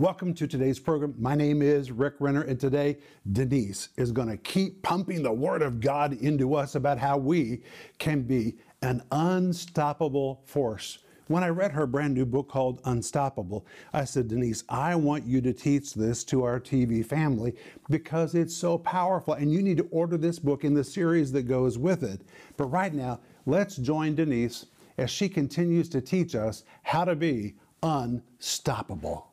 Welcome 0.00 0.32
to 0.36 0.46
today's 0.46 0.78
program. 0.78 1.14
My 1.18 1.34
name 1.34 1.60
is 1.60 1.92
Rick 1.92 2.14
Renner, 2.20 2.40
and 2.40 2.58
today 2.58 2.96
Denise 3.32 3.90
is 3.98 4.12
going 4.12 4.28
to 4.28 4.38
keep 4.38 4.82
pumping 4.82 5.22
the 5.22 5.30
Word 5.30 5.60
of 5.60 5.78
God 5.78 6.14
into 6.14 6.54
us 6.54 6.74
about 6.74 6.96
how 6.96 7.18
we 7.18 7.60
can 7.98 8.22
be 8.22 8.56
an 8.80 9.02
unstoppable 9.12 10.40
force. 10.46 11.00
When 11.26 11.44
I 11.44 11.48
read 11.48 11.72
her 11.72 11.86
brand 11.86 12.14
new 12.14 12.24
book 12.24 12.48
called 12.48 12.80
Unstoppable, 12.86 13.66
I 13.92 14.06
said, 14.06 14.28
Denise, 14.28 14.64
I 14.70 14.94
want 14.94 15.26
you 15.26 15.42
to 15.42 15.52
teach 15.52 15.92
this 15.92 16.24
to 16.24 16.44
our 16.44 16.58
TV 16.58 17.04
family 17.04 17.54
because 17.90 18.34
it's 18.34 18.56
so 18.56 18.78
powerful, 18.78 19.34
and 19.34 19.52
you 19.52 19.60
need 19.60 19.76
to 19.76 19.88
order 19.90 20.16
this 20.16 20.38
book 20.38 20.64
in 20.64 20.72
the 20.72 20.82
series 20.82 21.30
that 21.32 21.42
goes 21.42 21.76
with 21.76 22.04
it. 22.04 22.22
But 22.56 22.72
right 22.72 22.94
now, 22.94 23.20
let's 23.44 23.76
join 23.76 24.14
Denise 24.14 24.64
as 24.96 25.10
she 25.10 25.28
continues 25.28 25.90
to 25.90 26.00
teach 26.00 26.34
us 26.34 26.64
how 26.84 27.04
to 27.04 27.14
be 27.14 27.56
unstoppable. 27.82 29.29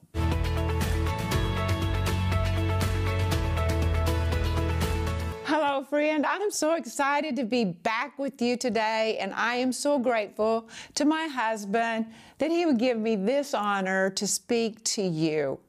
Friend. 5.90 6.26
I'm 6.26 6.52
so 6.52 6.76
excited 6.76 7.36
to 7.38 7.46
be 7.46 7.64
back 7.64 8.20
with 8.20 8.42
you 8.42 8.58
today, 8.58 9.18
and 9.20 9.34
I 9.34 9.56
am 9.56 9.72
so 9.72 9.98
grateful 9.98 10.70
to 10.96 11.06
my 11.06 11.28
husband 11.28 12.08
that 12.40 12.52
he 12.52 12.66
would 12.66 12.78
give 12.78 12.98
me 12.98 13.16
this 13.16 13.54
honor 13.54 14.10
to 14.12 14.28
speak 14.28 14.84
to 14.86 15.02
you. 15.02 15.60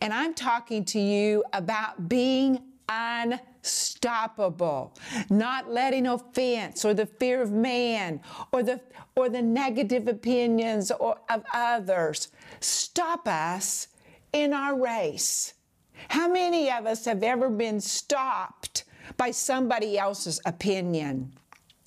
And 0.00 0.12
I'm 0.12 0.34
talking 0.34 0.84
to 0.86 1.00
you 1.00 1.44
about 1.54 2.08
being 2.08 2.60
unstoppable, 2.88 4.92
not 5.30 5.70
letting 5.70 6.06
offense 6.06 6.84
or 6.84 6.92
the 6.92 7.06
fear 7.06 7.40
of 7.40 7.52
man 7.52 8.20
or 8.52 8.62
the 8.62 8.80
or 9.14 9.28
the 9.28 9.42
negative 9.42 10.08
opinions 10.08 10.90
or, 10.90 11.18
of 11.28 11.42
others 11.52 12.28
stop 12.60 13.28
us 13.28 13.88
in 14.32 14.52
our 14.52 14.78
race. 14.78 15.54
How 16.08 16.28
many 16.28 16.70
of 16.70 16.86
us 16.86 17.04
have 17.04 17.22
ever 17.22 17.48
been 17.48 17.80
stopped 17.80 18.84
by 19.16 19.30
somebody 19.30 19.98
else's 19.98 20.40
opinion? 20.44 21.32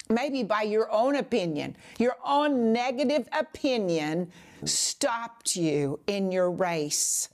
Maybe 0.09 0.43
by 0.43 0.63
your 0.63 0.91
own 0.91 1.15
opinion. 1.15 1.75
Your 1.97 2.15
own 2.23 2.71
negative 2.71 3.27
opinion 3.37 4.31
stopped 4.63 5.55
you 5.55 5.99
in 6.07 6.31
your 6.31 6.51
race. 6.51 7.29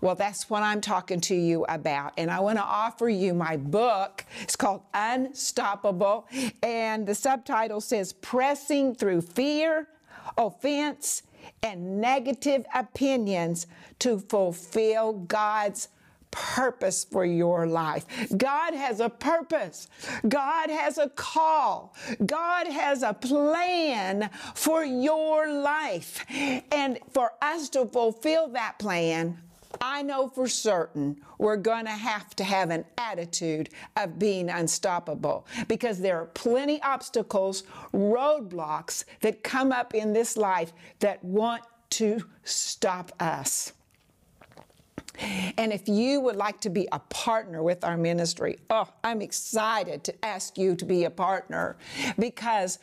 Well, 0.00 0.14
that's 0.14 0.48
what 0.48 0.62
I'm 0.62 0.80
talking 0.80 1.20
to 1.22 1.34
you 1.34 1.64
about. 1.68 2.12
And 2.16 2.30
I 2.30 2.40
want 2.40 2.58
to 2.58 2.64
offer 2.64 3.08
you 3.08 3.34
my 3.34 3.56
book. 3.56 4.24
It's 4.42 4.56
called 4.56 4.82
Unstoppable. 4.92 6.26
And 6.62 7.06
the 7.06 7.14
subtitle 7.14 7.80
says 7.80 8.12
Pressing 8.12 8.94
Through 8.94 9.22
Fear, 9.22 9.88
Offense, 10.36 11.22
and 11.62 12.00
Negative 12.00 12.64
Opinions 12.74 13.66
to 14.00 14.18
Fulfill 14.18 15.12
God's 15.12 15.88
purpose 16.34 17.04
for 17.04 17.24
your 17.24 17.64
life. 17.66 18.04
God 18.36 18.74
has 18.74 18.98
a 18.98 19.08
purpose. 19.08 19.86
God 20.26 20.68
has 20.68 20.98
a 20.98 21.08
call. 21.08 21.94
God 22.26 22.66
has 22.66 23.04
a 23.04 23.14
plan 23.14 24.30
for 24.54 24.84
your 24.84 25.48
life. 25.50 26.24
And 26.72 26.98
for 27.12 27.32
us 27.40 27.68
to 27.70 27.86
fulfill 27.86 28.48
that 28.48 28.80
plan, 28.80 29.38
I 29.80 30.02
know 30.02 30.28
for 30.28 30.48
certain 30.48 31.20
we're 31.38 31.56
going 31.56 31.84
to 31.84 31.92
have 31.92 32.34
to 32.36 32.44
have 32.44 32.70
an 32.70 32.84
attitude 32.98 33.70
of 33.96 34.18
being 34.18 34.50
unstoppable 34.50 35.46
because 35.68 36.00
there 36.00 36.20
are 36.20 36.26
plenty 36.26 36.82
obstacles, 36.82 37.62
roadblocks 37.92 39.04
that 39.20 39.44
come 39.44 39.70
up 39.70 39.94
in 39.94 40.12
this 40.12 40.36
life 40.36 40.72
that 40.98 41.22
want 41.22 41.62
to 41.90 42.24
stop 42.42 43.12
us. 43.20 43.73
And 45.18 45.72
if 45.72 45.88
you 45.88 46.20
would 46.20 46.36
like 46.36 46.60
to 46.60 46.70
be 46.70 46.88
a 46.92 46.98
partner 46.98 47.62
with 47.62 47.84
our 47.84 47.96
ministry, 47.96 48.58
oh, 48.70 48.88
I'm 49.02 49.22
excited 49.22 50.04
to 50.04 50.24
ask 50.24 50.58
you 50.58 50.74
to 50.76 50.84
be 50.84 51.04
a 51.04 51.10
partner 51.10 51.76
because 52.18 52.78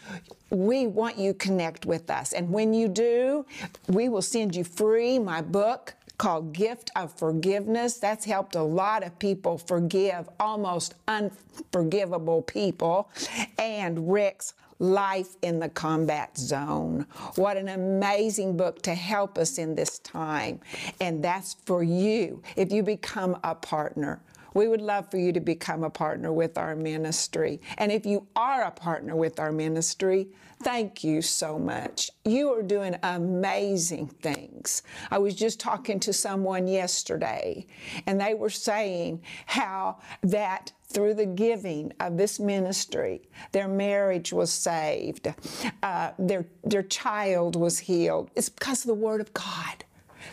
we 0.49 0.87
want 0.87 1.17
you 1.17 1.33
connect 1.33 1.85
with 1.85 2.09
us. 2.09 2.33
And 2.33 2.49
when 2.49 2.73
you 2.73 2.87
do, 2.87 3.45
we 3.87 4.09
will 4.09 4.21
send 4.21 4.55
you 4.55 4.63
free 4.63 5.19
my 5.19 5.41
book 5.41 5.93
called 6.17 6.53
Gift 6.53 6.91
of 6.95 7.11
Forgiveness. 7.13 7.97
That's 7.97 8.25
helped 8.25 8.55
a 8.55 8.61
lot 8.61 9.03
of 9.03 9.17
people 9.17 9.57
forgive 9.57 10.29
almost 10.39 10.93
unforgivable 11.07 12.43
people. 12.43 13.09
And 13.57 14.11
Rick's 14.11 14.53
Life 14.81 15.35
in 15.43 15.59
the 15.59 15.69
Combat 15.69 16.35
Zone. 16.35 17.05
What 17.35 17.55
an 17.55 17.69
amazing 17.69 18.57
book 18.57 18.81
to 18.81 18.95
help 18.95 19.37
us 19.37 19.59
in 19.59 19.75
this 19.75 19.99
time. 19.99 20.59
And 20.99 21.23
that's 21.23 21.53
for 21.65 21.83
you 21.83 22.41
if 22.55 22.71
you 22.71 22.81
become 22.81 23.39
a 23.43 23.53
partner. 23.53 24.23
We 24.53 24.67
would 24.67 24.81
love 24.81 25.09
for 25.09 25.17
you 25.17 25.31
to 25.33 25.39
become 25.39 25.83
a 25.83 25.89
partner 25.89 26.31
with 26.33 26.57
our 26.57 26.75
ministry. 26.75 27.61
And 27.77 27.91
if 27.91 28.05
you 28.05 28.27
are 28.35 28.63
a 28.63 28.71
partner 28.71 29.15
with 29.15 29.39
our 29.39 29.51
ministry, 29.51 30.27
thank 30.63 31.03
you 31.03 31.21
so 31.21 31.57
much. 31.57 32.11
You 32.25 32.53
are 32.53 32.63
doing 32.63 32.95
amazing 33.03 34.07
things. 34.07 34.83
I 35.09 35.17
was 35.17 35.35
just 35.35 35.59
talking 35.59 35.99
to 36.01 36.13
someone 36.13 36.67
yesterday, 36.67 37.65
and 38.05 38.19
they 38.19 38.33
were 38.33 38.49
saying 38.49 39.21
how 39.45 39.99
that 40.23 40.73
through 40.91 41.13
the 41.13 41.25
giving 41.25 41.93
of 41.99 42.17
this 42.17 42.39
ministry, 42.39 43.21
their 43.53 43.67
marriage 43.67 44.33
was 44.33 44.51
saved, 44.51 45.33
uh, 45.81 46.11
their, 46.19 46.45
their 46.63 46.83
child 46.83 47.55
was 47.55 47.79
healed. 47.79 48.29
It's 48.35 48.49
because 48.49 48.81
of 48.81 48.87
the 48.87 48.93
Word 48.93 49.21
of 49.21 49.33
God. 49.33 49.85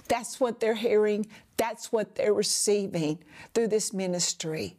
That's 0.09 0.41
what 0.41 0.61
they're 0.61 0.75
hearing, 0.75 1.27
that's 1.59 1.93
what 1.93 2.15
they're 2.15 2.33
receiving 2.33 3.19
through 3.53 3.69
this 3.69 3.93
ministry. 3.93 4.77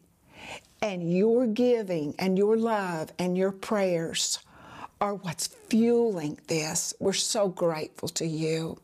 And 0.81 1.13
your 1.13 1.45
giving 1.45 2.15
and 2.17 2.37
your 2.37 2.57
love 2.57 3.11
and 3.19 3.37
your 3.37 3.51
prayers 3.51 4.39
are 4.99 5.13
what's 5.13 5.47
fueling 5.69 6.39
this. 6.47 6.93
We're 6.99 7.13
so 7.13 7.49
grateful 7.49 8.09
to 8.09 8.25
you. 8.25 8.79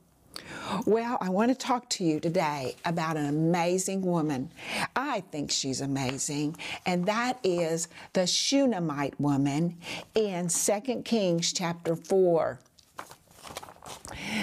Well, 0.86 1.18
I 1.22 1.30
want 1.30 1.50
to 1.50 1.56
talk 1.56 1.90
to 1.92 2.04
you 2.04 2.20
today 2.20 2.76
about 2.86 3.18
an 3.18 3.26
amazing 3.26 4.02
woman. 4.02 4.52
I 4.96 5.22
think 5.32 5.52
she's 5.52 5.82
amazing, 5.82 6.58
and 6.86 7.06
that 7.06 7.40
is 7.44 7.88
the 8.14 8.28
Shunammite 8.28 9.20
woman 9.20 9.78
in 10.14 10.50
2 10.50 11.02
Kings 11.04 11.54
chapter 11.54 11.96
4. 11.96 12.60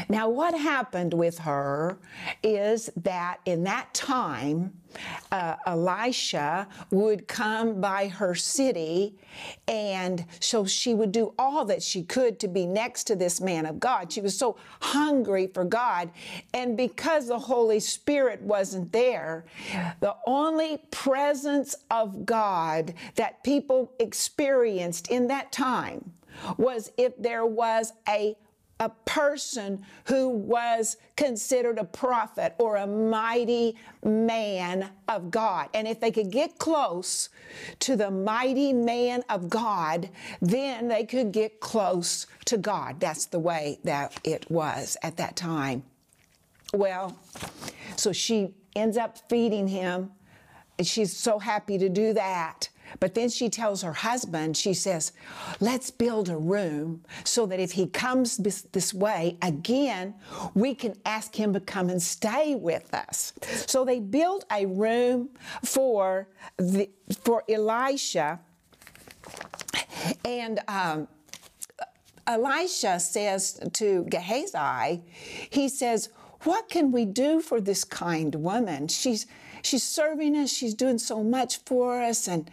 Now, 0.08 0.28
what 0.28 0.54
happened 0.54 1.14
with 1.14 1.38
her 1.40 1.98
is 2.42 2.90
that 2.96 3.40
in 3.44 3.64
that 3.64 3.92
time, 3.94 4.72
uh, 5.30 5.56
Elisha 5.66 6.68
would 6.90 7.26
come 7.26 7.80
by 7.80 8.08
her 8.08 8.34
city, 8.34 9.16
and 9.66 10.24
so 10.40 10.66
she 10.66 10.94
would 10.94 11.12
do 11.12 11.32
all 11.38 11.64
that 11.64 11.82
she 11.82 12.02
could 12.02 12.38
to 12.40 12.48
be 12.48 12.66
next 12.66 13.04
to 13.04 13.16
this 13.16 13.40
man 13.40 13.64
of 13.64 13.80
God. 13.80 14.12
She 14.12 14.20
was 14.20 14.36
so 14.38 14.56
hungry 14.80 15.46
for 15.46 15.64
God, 15.64 16.10
and 16.52 16.76
because 16.76 17.28
the 17.28 17.38
Holy 17.38 17.80
Spirit 17.80 18.42
wasn't 18.42 18.92
there, 18.92 19.46
the 20.00 20.14
only 20.26 20.78
presence 20.90 21.74
of 21.90 22.26
God 22.26 22.94
that 23.14 23.42
people 23.42 23.92
experienced 23.98 25.10
in 25.10 25.28
that 25.28 25.52
time 25.52 26.12
was 26.56 26.90
if 26.96 27.16
there 27.18 27.46
was 27.46 27.92
a 28.08 28.36
a 28.82 28.88
person 29.04 29.84
who 30.06 30.28
was 30.28 30.96
considered 31.16 31.78
a 31.78 31.84
prophet 31.84 32.52
or 32.58 32.76
a 32.76 32.86
mighty 32.86 33.76
man 34.04 34.90
of 35.06 35.30
God. 35.30 35.68
And 35.72 35.86
if 35.86 36.00
they 36.00 36.10
could 36.10 36.32
get 36.32 36.58
close 36.58 37.28
to 37.78 37.94
the 37.94 38.10
mighty 38.10 38.72
man 38.72 39.22
of 39.28 39.48
God, 39.48 40.10
then 40.40 40.88
they 40.88 41.04
could 41.04 41.30
get 41.30 41.60
close 41.60 42.26
to 42.46 42.58
God. 42.58 42.98
That's 42.98 43.26
the 43.26 43.38
way 43.38 43.78
that 43.84 44.18
it 44.24 44.50
was 44.50 44.96
at 45.04 45.16
that 45.18 45.36
time. 45.36 45.84
Well, 46.74 47.16
so 47.94 48.12
she 48.12 48.52
ends 48.74 48.96
up 48.96 49.18
feeding 49.28 49.68
him. 49.68 50.10
And 50.78 50.86
she's 50.86 51.16
so 51.16 51.38
happy 51.38 51.78
to 51.78 51.88
do 51.88 52.14
that. 52.14 52.68
But 53.00 53.14
then 53.14 53.28
she 53.28 53.48
tells 53.48 53.82
her 53.82 53.92
husband, 53.92 54.56
she 54.56 54.74
says, 54.74 55.12
let's 55.60 55.90
build 55.90 56.28
a 56.28 56.36
room 56.36 57.04
so 57.24 57.46
that 57.46 57.60
if 57.60 57.72
he 57.72 57.86
comes 57.86 58.36
this, 58.36 58.94
way 58.94 59.38
again, 59.42 60.14
we 60.54 60.74
can 60.74 60.94
ask 61.04 61.34
him 61.34 61.52
to 61.52 61.60
come 61.60 61.88
and 61.88 62.02
stay 62.02 62.54
with 62.54 62.92
us. 62.94 63.32
So 63.66 63.84
they 63.84 64.00
built 64.00 64.44
a 64.50 64.66
room 64.66 65.30
for, 65.64 66.28
the, 66.58 66.90
for 67.22 67.42
Elisha. 67.48 68.40
And 70.24 70.60
um, 70.68 71.08
Elisha 72.26 73.00
says 73.00 73.60
to 73.72 74.04
Gehazi, 74.08 75.02
he 75.50 75.68
says, 75.68 76.10
what 76.42 76.68
can 76.68 76.90
we 76.90 77.04
do 77.04 77.40
for 77.40 77.60
this 77.60 77.84
kind 77.84 78.34
woman? 78.34 78.88
She's 78.88 79.26
she's 79.62 79.82
serving 79.82 80.36
us. 80.36 80.50
She's 80.50 80.74
doing 80.74 80.98
so 80.98 81.22
much 81.22 81.58
for 81.64 82.02
us, 82.02 82.28
and 82.28 82.50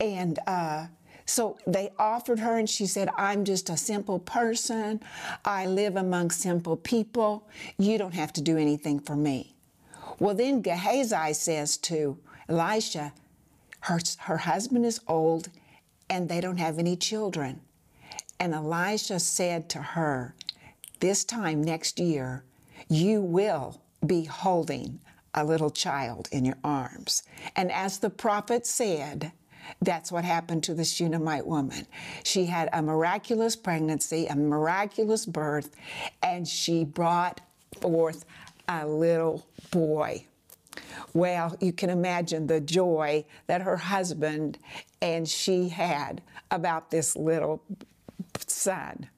and 0.00 0.38
uh, 0.46 0.86
so 1.26 1.58
they 1.66 1.90
offered 1.98 2.38
her, 2.40 2.58
and 2.58 2.68
she 2.68 2.86
said, 2.86 3.08
"I'm 3.16 3.44
just 3.44 3.70
a 3.70 3.76
simple 3.76 4.18
person. 4.18 5.00
I 5.44 5.66
live 5.66 5.96
among 5.96 6.30
simple 6.30 6.76
people. 6.76 7.48
You 7.78 7.98
don't 7.98 8.14
have 8.14 8.32
to 8.34 8.40
do 8.40 8.56
anything 8.56 9.00
for 9.00 9.16
me." 9.16 9.54
Well, 10.18 10.34
then 10.34 10.62
Gehazi 10.62 11.32
says 11.32 11.76
to 11.78 12.18
Elisha, 12.48 13.12
her, 13.80 13.98
her 14.18 14.36
husband 14.36 14.86
is 14.86 15.00
old 15.08 15.48
and 16.08 16.28
they 16.28 16.40
don't 16.40 16.58
have 16.58 16.78
any 16.78 16.96
children. 16.96 17.60
And 18.38 18.54
Elisha 18.54 19.18
said 19.18 19.68
to 19.70 19.80
her, 19.80 20.34
This 21.00 21.24
time 21.24 21.62
next 21.62 21.98
year, 21.98 22.44
you 22.88 23.20
will 23.20 23.80
be 24.06 24.24
holding 24.24 25.00
a 25.34 25.44
little 25.44 25.70
child 25.70 26.28
in 26.32 26.44
your 26.44 26.58
arms. 26.62 27.22
And 27.56 27.70
as 27.72 27.98
the 27.98 28.10
prophet 28.10 28.66
said, 28.66 29.32
that's 29.80 30.12
what 30.12 30.24
happened 30.24 30.64
to 30.64 30.74
the 30.74 30.84
Shunammite 30.84 31.46
woman. 31.46 31.86
She 32.24 32.46
had 32.46 32.68
a 32.72 32.82
miraculous 32.82 33.56
pregnancy, 33.56 34.26
a 34.26 34.36
miraculous 34.36 35.24
birth, 35.24 35.70
and 36.22 36.46
she 36.46 36.84
brought 36.84 37.40
forth 37.80 38.24
a 38.68 38.86
little 38.86 39.46
boy. 39.70 40.26
Well, 41.14 41.56
you 41.60 41.72
can 41.72 41.90
imagine 41.90 42.46
the 42.46 42.60
joy 42.60 43.24
that 43.46 43.62
her 43.62 43.76
husband 43.76 44.58
and 45.00 45.28
she 45.28 45.68
had 45.68 46.22
about 46.50 46.90
this 46.90 47.16
little 47.16 47.62
son. 48.46 49.08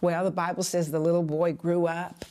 Well, 0.00 0.24
the 0.24 0.30
Bible 0.30 0.62
says 0.62 0.90
the 0.90 1.00
little 1.00 1.22
boy 1.22 1.52
grew 1.52 1.86
up, 1.86 2.24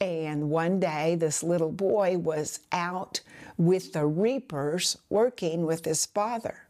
and 0.00 0.50
one 0.50 0.78
day 0.78 1.16
this 1.16 1.42
little 1.42 1.72
boy 1.72 2.18
was 2.18 2.60
out 2.72 3.20
with 3.56 3.92
the 3.92 4.06
reapers 4.06 4.96
working 5.10 5.66
with 5.66 5.84
his 5.84 6.06
father. 6.06 6.66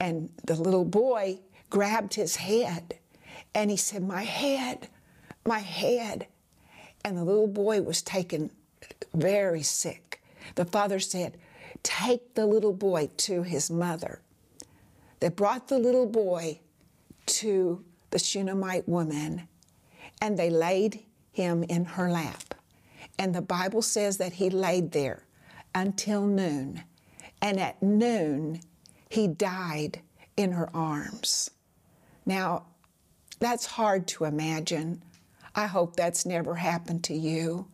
And 0.00 0.30
the 0.44 0.56
little 0.56 0.84
boy 0.84 1.38
grabbed 1.70 2.14
his 2.14 2.36
head 2.36 2.98
and 3.54 3.70
he 3.70 3.76
said, 3.76 4.02
My 4.02 4.22
head, 4.22 4.88
my 5.46 5.60
head. 5.60 6.26
And 7.04 7.16
the 7.16 7.24
little 7.24 7.46
boy 7.46 7.82
was 7.82 8.02
taken 8.02 8.50
very 9.14 9.62
sick. 9.62 10.22
The 10.56 10.64
father 10.64 10.98
said, 10.98 11.36
Take 11.82 12.34
the 12.34 12.46
little 12.46 12.72
boy 12.72 13.10
to 13.18 13.42
his 13.42 13.70
mother. 13.70 14.20
They 15.20 15.28
brought 15.28 15.68
the 15.68 15.78
little 15.78 16.06
boy 16.06 16.60
to 17.26 17.84
the 18.10 18.18
Shunammite 18.18 18.88
woman 18.88 19.48
and 20.20 20.38
they 20.38 20.50
laid 20.50 21.00
him 21.34 21.62
in 21.64 21.84
her 21.84 22.10
lap. 22.10 22.54
And 23.18 23.34
the 23.34 23.42
Bible 23.42 23.82
says 23.82 24.16
that 24.18 24.34
he 24.34 24.48
laid 24.48 24.92
there 24.92 25.24
until 25.74 26.26
noon. 26.26 26.82
And 27.42 27.60
at 27.60 27.82
noon, 27.82 28.60
he 29.10 29.26
died 29.28 30.00
in 30.36 30.52
her 30.52 30.74
arms. 30.74 31.50
Now, 32.24 32.64
that's 33.38 33.66
hard 33.66 34.06
to 34.08 34.24
imagine. 34.24 35.02
I 35.54 35.66
hope 35.66 35.96
that's 35.96 36.24
never 36.24 36.54
happened 36.54 37.04
to 37.04 37.14
you. 37.14 37.66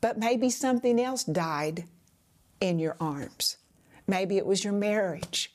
But 0.00 0.18
maybe 0.18 0.48
something 0.50 1.00
else 1.00 1.24
died 1.24 1.84
in 2.60 2.78
your 2.78 2.96
arms. 2.98 3.58
Maybe 4.06 4.38
it 4.38 4.46
was 4.46 4.64
your 4.64 4.72
marriage. 4.72 5.52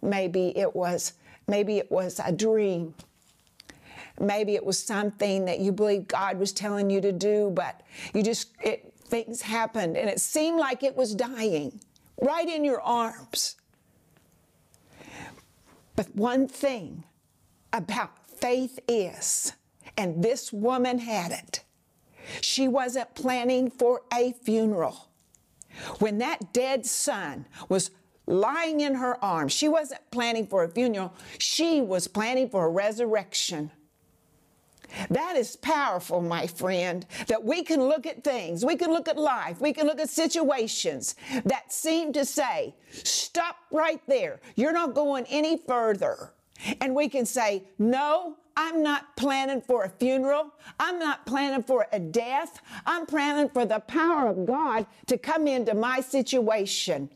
Maybe 0.00 0.56
it 0.56 0.76
was 0.76 1.14
maybe 1.48 1.78
it 1.78 1.90
was 1.90 2.20
a 2.24 2.32
dream. 2.32 2.94
Maybe 4.20 4.54
it 4.54 4.64
was 4.64 4.78
something 4.78 5.44
that 5.46 5.58
you 5.58 5.72
believe 5.72 6.06
God 6.06 6.38
was 6.38 6.52
telling 6.52 6.88
you 6.88 7.00
to 7.00 7.12
do, 7.12 7.50
but 7.54 7.82
you 8.14 8.22
just 8.22 8.52
it, 8.62 8.92
things 8.96 9.42
happened 9.42 9.96
and 9.96 10.08
it 10.08 10.20
seemed 10.20 10.58
like 10.58 10.82
it 10.82 10.96
was 10.96 11.14
dying 11.14 11.80
right 12.20 12.48
in 12.48 12.64
your 12.64 12.80
arms. 12.80 13.56
But 15.96 16.14
one 16.14 16.48
thing 16.48 17.04
about 17.72 18.10
faith 18.28 18.78
is, 18.88 19.52
and 19.96 20.22
this 20.22 20.52
woman 20.52 20.98
had 20.98 21.30
it, 21.30 21.64
she 22.40 22.68
wasn't 22.68 23.14
planning 23.14 23.70
for 23.70 24.02
a 24.12 24.32
funeral. 24.32 25.08
When 25.98 26.18
that 26.18 26.52
dead 26.52 26.86
son 26.86 27.46
was 27.68 27.90
lying 28.26 28.80
in 28.80 28.94
her 28.94 29.22
arms, 29.22 29.52
she 29.52 29.68
wasn't 29.68 30.00
planning 30.10 30.46
for 30.46 30.64
a 30.64 30.68
funeral, 30.68 31.14
she 31.38 31.80
was 31.80 32.08
planning 32.08 32.48
for 32.48 32.66
a 32.66 32.70
resurrection. 32.70 33.70
That 35.10 35.36
is 35.36 35.56
powerful, 35.56 36.20
my 36.20 36.46
friend, 36.46 37.06
that 37.26 37.44
we 37.44 37.62
can 37.62 37.82
look 37.82 38.06
at 38.06 38.24
things, 38.24 38.64
we 38.64 38.76
can 38.76 38.90
look 38.90 39.08
at 39.08 39.18
life, 39.18 39.60
we 39.60 39.72
can 39.72 39.86
look 39.86 40.00
at 40.00 40.10
situations 40.10 41.16
that 41.44 41.72
seem 41.72 42.12
to 42.12 42.24
say, 42.24 42.74
stop 42.90 43.56
right 43.70 44.00
there. 44.06 44.40
You're 44.56 44.72
not 44.72 44.94
going 44.94 45.26
any 45.28 45.56
further. 45.56 46.32
And 46.80 46.94
we 46.94 47.08
can 47.08 47.26
say, 47.26 47.64
no, 47.78 48.36
I'm 48.56 48.82
not 48.82 49.16
planning 49.16 49.60
for 49.60 49.84
a 49.84 49.88
funeral. 49.88 50.52
I'm 50.78 50.98
not 50.98 51.26
planning 51.26 51.62
for 51.64 51.88
a 51.92 51.98
death. 51.98 52.60
I'm 52.86 53.06
planning 53.06 53.48
for 53.48 53.66
the 53.66 53.80
power 53.80 54.28
of 54.28 54.46
God 54.46 54.86
to 55.06 55.18
come 55.18 55.48
into 55.48 55.74
my 55.74 56.00
situation. 56.00 57.10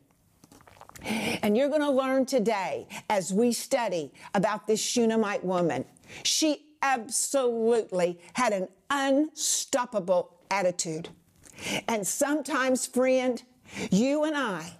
And 1.02 1.56
you're 1.56 1.68
going 1.68 1.80
to 1.80 1.90
learn 1.90 2.26
today 2.26 2.88
as 3.08 3.32
we 3.32 3.52
study 3.52 4.12
about 4.34 4.66
this 4.66 4.80
Shunammite 4.80 5.44
woman. 5.44 5.84
She 6.24 6.64
absolutely 6.82 8.18
had 8.34 8.52
an 8.52 8.68
unstoppable 8.90 10.36
attitude. 10.50 11.08
And 11.88 12.06
sometimes, 12.06 12.86
friend, 12.86 13.42
you 13.90 14.24
and 14.24 14.36
I 14.36 14.74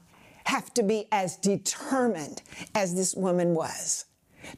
have 0.45 0.73
to 0.75 0.83
be 0.83 1.07
as 1.13 1.37
determined 1.37 2.43
as 2.75 2.95
this 2.95 3.15
woman 3.15 3.55
was 3.55 4.07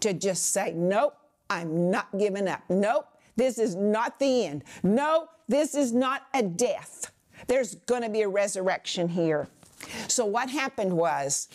to 0.00 0.12
just 0.12 0.52
say, 0.52 0.72
Nope, 0.74 1.16
I'm 1.48 1.90
not 1.90 2.06
giving 2.16 2.46
up. 2.46 2.62
Nope, 2.68 3.06
this 3.36 3.58
is 3.58 3.74
not 3.74 4.18
the 4.18 4.46
end. 4.46 4.64
No, 4.82 5.28
this 5.48 5.74
is 5.74 5.92
not 5.92 6.22
a 6.34 6.42
death. 6.42 7.10
There's 7.48 7.74
going 7.74 8.02
to 8.02 8.10
be 8.10 8.22
a 8.22 8.28
resurrection 8.28 9.08
here. 9.08 9.48
So 10.08 10.24
what 10.24 10.50
happened 10.50 10.96
was 10.96 11.48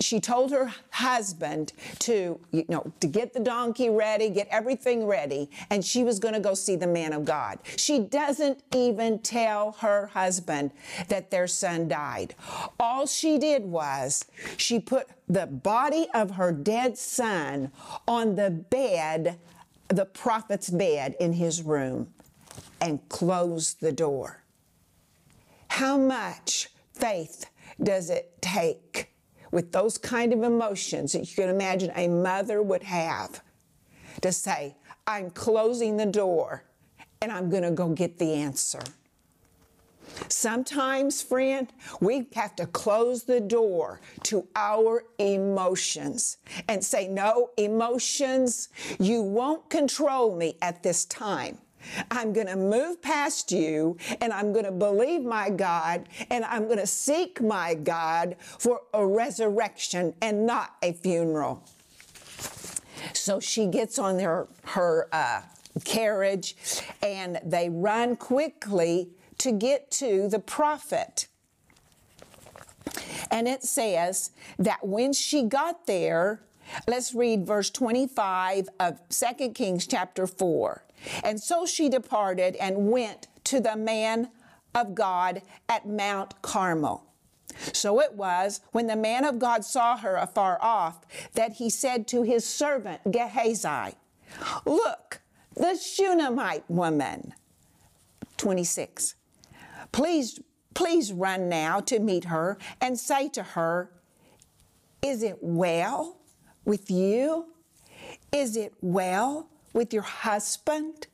she 0.00 0.20
told 0.20 0.50
her 0.50 0.72
husband 0.90 1.72
to, 2.00 2.38
you 2.50 2.64
know, 2.68 2.92
to 3.00 3.06
get 3.06 3.32
the 3.32 3.40
donkey 3.40 3.90
ready, 3.90 4.30
get 4.30 4.48
everything 4.50 5.06
ready, 5.06 5.50
and 5.70 5.84
she 5.84 6.04
was 6.04 6.18
going 6.18 6.34
to 6.34 6.40
go 6.40 6.54
see 6.54 6.76
the 6.76 6.86
man 6.86 7.12
of 7.12 7.24
God. 7.24 7.58
She 7.76 8.00
doesn't 8.00 8.62
even 8.74 9.18
tell 9.20 9.72
her 9.80 10.06
husband 10.08 10.70
that 11.08 11.30
their 11.30 11.46
son 11.46 11.88
died. 11.88 12.34
All 12.78 13.06
she 13.06 13.38
did 13.38 13.64
was 13.64 14.24
she 14.56 14.80
put 14.80 15.08
the 15.28 15.46
body 15.46 16.08
of 16.14 16.32
her 16.32 16.52
dead 16.52 16.96
son 16.96 17.70
on 18.06 18.34
the 18.34 18.50
bed, 18.50 19.38
the 19.88 20.04
prophet's 20.04 20.70
bed 20.70 21.16
in 21.20 21.34
his 21.34 21.62
room, 21.62 22.12
and 22.80 23.06
closed 23.08 23.80
the 23.80 23.92
door. 23.92 24.42
How 25.68 25.98
much 25.98 26.70
faith 26.98 27.46
does 27.82 28.10
it 28.10 28.40
take 28.40 29.12
with 29.50 29.72
those 29.72 29.96
kind 29.98 30.32
of 30.32 30.42
emotions 30.42 31.12
that 31.12 31.20
you 31.20 31.34
can 31.34 31.48
imagine 31.48 31.92
a 31.94 32.08
mother 32.08 32.62
would 32.62 32.82
have 32.82 33.40
to 34.20 34.32
say, 34.32 34.76
I'm 35.06 35.30
closing 35.30 35.96
the 35.96 36.06
door 36.06 36.64
and 37.22 37.32
I'm 37.32 37.48
going 37.48 37.62
to 37.62 37.70
go 37.70 37.88
get 37.88 38.18
the 38.18 38.34
answer? 38.34 38.80
Sometimes, 40.28 41.22
friend, 41.22 41.72
we 42.00 42.26
have 42.34 42.56
to 42.56 42.66
close 42.66 43.24
the 43.24 43.40
door 43.40 44.00
to 44.24 44.48
our 44.56 45.04
emotions 45.18 46.38
and 46.66 46.84
say, 46.84 47.08
No, 47.08 47.50
emotions, 47.56 48.70
you 48.98 49.22
won't 49.22 49.68
control 49.70 50.34
me 50.34 50.56
at 50.60 50.82
this 50.82 51.04
time. 51.04 51.58
I'm 52.10 52.32
going 52.32 52.46
to 52.46 52.56
move 52.56 53.00
past 53.02 53.52
you 53.52 53.96
and 54.20 54.32
I'm 54.32 54.52
going 54.52 54.64
to 54.64 54.72
believe 54.72 55.22
my 55.22 55.50
God 55.50 56.08
and 56.30 56.44
I'm 56.44 56.66
going 56.66 56.78
to 56.78 56.86
seek 56.86 57.40
my 57.40 57.74
God 57.74 58.36
for 58.40 58.80
a 58.94 59.06
resurrection 59.06 60.14
and 60.20 60.46
not 60.46 60.76
a 60.82 60.92
funeral. 60.92 61.64
So 63.12 63.40
she 63.40 63.66
gets 63.66 63.98
on 63.98 64.18
her, 64.18 64.48
her 64.64 65.08
uh, 65.12 65.42
carriage 65.84 66.56
and 67.02 67.40
they 67.44 67.68
run 67.68 68.16
quickly 68.16 69.10
to 69.38 69.52
get 69.52 69.90
to 69.92 70.28
the 70.28 70.38
prophet. 70.38 71.28
And 73.30 73.46
it 73.46 73.62
says 73.62 74.30
that 74.58 74.86
when 74.86 75.12
she 75.12 75.42
got 75.44 75.86
there, 75.86 76.40
let's 76.86 77.14
read 77.14 77.46
verse 77.46 77.70
25 77.70 78.68
of 78.80 79.00
2 79.08 79.50
Kings 79.50 79.86
chapter 79.86 80.26
4. 80.26 80.82
And 81.22 81.40
so 81.40 81.66
she 81.66 81.88
departed 81.88 82.56
and 82.56 82.90
went 82.90 83.28
to 83.44 83.60
the 83.60 83.76
man 83.76 84.30
of 84.74 84.94
God 84.94 85.42
at 85.68 85.88
Mount 85.88 86.40
Carmel. 86.42 87.04
So 87.72 88.00
it 88.00 88.14
was 88.14 88.60
when 88.72 88.86
the 88.86 88.96
man 88.96 89.24
of 89.24 89.38
God 89.38 89.64
saw 89.64 89.96
her 89.96 90.16
afar 90.16 90.58
off 90.60 91.00
that 91.34 91.54
he 91.54 91.70
said 91.70 92.06
to 92.08 92.22
his 92.22 92.44
servant 92.44 93.10
Gehazi, 93.10 93.96
Look, 94.64 95.20
the 95.54 95.76
Shunammite 95.76 96.68
woman. 96.68 97.34
26. 98.36 99.16
Please, 99.90 100.40
please 100.74 101.12
run 101.12 101.48
now 101.48 101.80
to 101.80 101.98
meet 101.98 102.24
her 102.24 102.58
and 102.80 102.98
say 102.98 103.28
to 103.30 103.42
her, 103.42 103.90
Is 105.02 105.22
it 105.22 105.38
well 105.40 106.18
with 106.64 106.90
you? 106.90 107.46
Is 108.32 108.56
it 108.56 108.74
well 108.80 109.48
with 109.78 109.94
your 109.94 110.02
husband? 110.02 111.06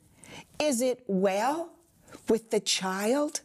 Is 0.59 0.81
it 0.81 1.03
well 1.05 1.69
with 2.27 2.49
the 2.49 2.59
child? 2.59 3.41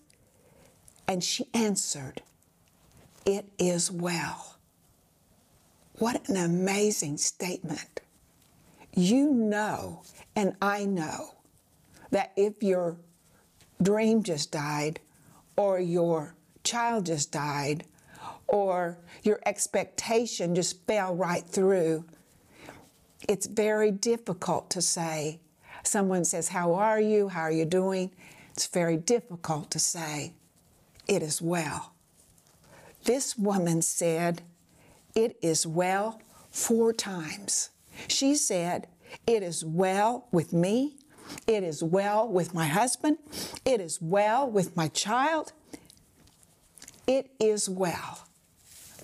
And 1.06 1.22
she 1.22 1.44
answered, 1.52 2.22
It 3.26 3.44
is 3.58 3.90
well. 3.90 4.56
What 5.98 6.26
an 6.30 6.38
amazing 6.38 7.18
statement. 7.18 8.00
You 8.94 9.30
know, 9.30 10.04
and 10.34 10.56
I 10.62 10.86
know, 10.86 11.34
that 12.10 12.32
if 12.34 12.62
your 12.62 12.96
dream 13.82 14.22
just 14.22 14.50
died, 14.50 15.00
or 15.54 15.78
your 15.78 16.34
child 16.64 17.04
just 17.04 17.30
died, 17.30 17.84
or 18.48 18.96
your 19.22 19.40
expectation 19.44 20.54
just 20.54 20.86
fell 20.86 21.14
right 21.14 21.44
through, 21.46 22.06
it's 23.30 23.46
very 23.46 23.92
difficult 23.92 24.70
to 24.70 24.82
say. 24.82 25.38
Someone 25.84 26.24
says, 26.24 26.48
How 26.48 26.74
are 26.74 27.00
you? 27.00 27.28
How 27.28 27.42
are 27.42 27.52
you 27.52 27.64
doing? 27.64 28.10
It's 28.50 28.66
very 28.66 28.96
difficult 28.96 29.70
to 29.70 29.78
say, 29.78 30.32
It 31.06 31.22
is 31.22 31.40
well. 31.40 31.92
This 33.04 33.38
woman 33.38 33.82
said, 33.82 34.42
It 35.14 35.36
is 35.42 35.64
well 35.64 36.20
four 36.50 36.92
times. 36.92 37.70
She 38.08 38.34
said, 38.34 38.88
It 39.28 39.44
is 39.44 39.64
well 39.64 40.26
with 40.32 40.52
me. 40.52 40.96
It 41.46 41.62
is 41.62 41.84
well 41.84 42.26
with 42.26 42.52
my 42.52 42.66
husband. 42.66 43.18
It 43.64 43.80
is 43.80 44.02
well 44.02 44.50
with 44.50 44.76
my 44.76 44.88
child. 44.88 45.52
It 47.06 47.30
is 47.38 47.68
well. 47.68 48.26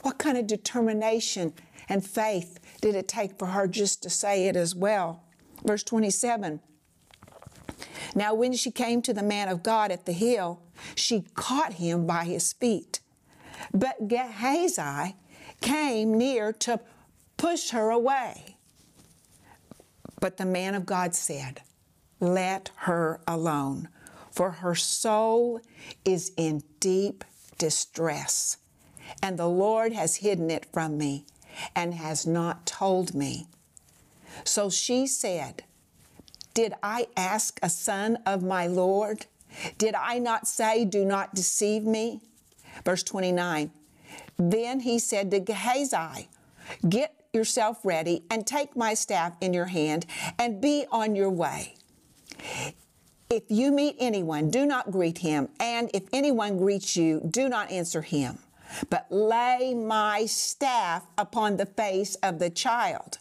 What 0.03 0.19
kind 0.19 0.37
of 0.37 0.49
determination 0.49 1.53
and 1.89 2.05
faith 2.05 2.59
did 2.81 2.95
it 2.95 3.09
take 3.09 3.39
for 3.39 3.47
her 3.47 3.67
just 3.67 4.03
to 4.03 4.11
say 4.11 4.47
it 4.47 4.57
as 4.57 4.75
well? 4.75 5.23
Verse 5.65 5.83
27 5.83 6.61
Now, 8.15 8.35
when 8.35 8.53
she 8.53 8.71
came 8.71 9.03
to 9.03 9.13
the 9.13 9.23
man 9.23 9.49
of 9.49 9.63
God 9.63 9.91
at 9.91 10.07
the 10.07 10.13
hill, 10.13 10.63
she 10.95 11.25
caught 11.35 11.75
him 11.75 12.07
by 12.07 12.25
his 12.25 12.53
feet. 12.53 13.01
But 13.73 14.09
Gehazi 14.09 15.17
came 15.61 16.17
near 16.17 16.53
to 16.53 16.81
push 17.37 17.71
her 17.71 17.91
away. 17.91 18.57
But 20.21 20.37
the 20.37 20.47
man 20.47 20.75
of 20.75 20.87
God 20.87 21.15
said, 21.15 21.63
Let 22.21 22.71
her 22.77 23.21
alone, 23.27 23.89
for 24.31 24.51
her 24.51 24.75
soul 24.75 25.61
is 26.05 26.33
in 26.37 26.63
deep 26.81 27.25
distress, 27.59 28.59
and 29.23 29.39
the 29.39 29.49
Lord 29.49 29.93
has 29.93 30.17
hidden 30.17 30.51
it 30.51 30.67
from 30.73 30.99
me 30.99 31.27
and 31.75 31.95
has 31.95 32.27
not 32.27 32.67
told 32.67 33.15
me. 33.15 33.47
So 34.45 34.71
she 34.71 35.07
said, 35.07 35.65
Did 36.55 36.75
I 36.83 37.09
ask 37.17 37.59
a 37.63 37.71
son 37.71 38.19
of 38.27 38.43
my 38.43 38.67
Lord? 38.67 39.27
Did 39.79 39.95
I 39.95 40.19
not 40.19 40.47
say, 40.47 40.85
Do 40.85 41.05
not 41.05 41.35
deceive 41.35 41.85
me? 41.85 42.21
Verse 42.85 43.03
29 43.03 43.71
Then 44.37 44.81
he 44.81 44.99
said 44.99 45.31
to 45.31 45.41
Gehazi, 45.41 46.29
Get 46.89 47.15
yourself 47.33 47.79
ready 47.85 48.25
and 48.31 48.47
take 48.47 48.77
my 48.77 48.95
staff 48.95 49.33
in 49.41 49.53
your 49.53 49.67
hand 49.67 50.07
and 50.39 50.61
be 50.61 50.87
on 50.91 51.15
your 51.15 51.31
way. 51.31 51.75
If 53.29 53.45
you 53.49 53.73
meet 53.73 53.97
anyone, 53.99 54.51
do 54.51 54.67
not 54.67 54.93
greet 54.93 55.19
him, 55.19 55.49
and 55.59 55.91
if 55.93 56.05
anyone 56.13 56.59
greets 56.59 56.97
you, 56.97 57.21
do 57.29 57.49
not 57.49 57.71
answer 57.73 58.03
him 58.03 58.39
but 58.91 59.07
lay 59.11 59.75
my 59.75 60.27
staff 60.27 61.07
upon 61.17 61.57
the 61.57 61.67
face 61.67 62.15
of 62.17 62.39
the 62.39 62.51
child. 62.51 63.19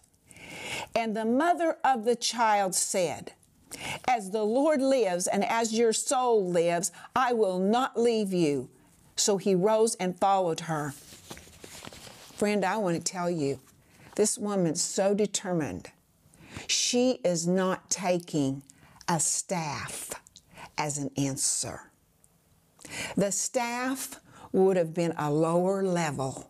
And 0.95 1.15
the 1.15 1.25
mother 1.25 1.77
of 1.83 2.05
the 2.05 2.15
child 2.15 2.75
said, 2.75 3.33
As 4.07 4.31
the 4.31 4.43
Lord 4.43 4.81
lives 4.81 5.27
and 5.27 5.43
as 5.43 5.73
your 5.73 5.93
soul 5.93 6.45
lives, 6.45 6.91
I 7.15 7.33
will 7.33 7.59
not 7.59 7.99
leave 7.99 8.33
you. 8.33 8.69
So 9.15 9.37
he 9.37 9.55
rose 9.55 9.95
and 9.95 10.19
followed 10.19 10.61
her. 10.61 10.93
Friend, 12.35 12.65
I 12.65 12.77
want 12.77 12.97
to 12.97 13.11
tell 13.11 13.29
you, 13.29 13.59
this 14.15 14.37
woman's 14.37 14.81
so 14.81 15.13
determined. 15.13 15.91
She 16.67 17.19
is 17.23 17.47
not 17.47 17.89
taking 17.89 18.63
a 19.07 19.19
staff 19.19 20.13
as 20.77 20.97
an 20.97 21.11
answer. 21.17 21.91
The 23.15 23.31
staff 23.31 24.19
would 24.55 24.77
have 24.77 24.93
been 24.93 25.13
a 25.17 25.31
lower 25.31 25.83
level 25.83 26.50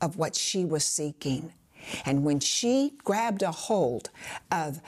of 0.00 0.16
what 0.16 0.34
she 0.34 0.64
was 0.64 0.84
seeking. 0.84 1.52
And 2.04 2.24
when 2.24 2.40
she 2.40 2.94
grabbed 3.04 3.42
a 3.42 3.52
hold 3.52 4.10
of, 4.50 4.80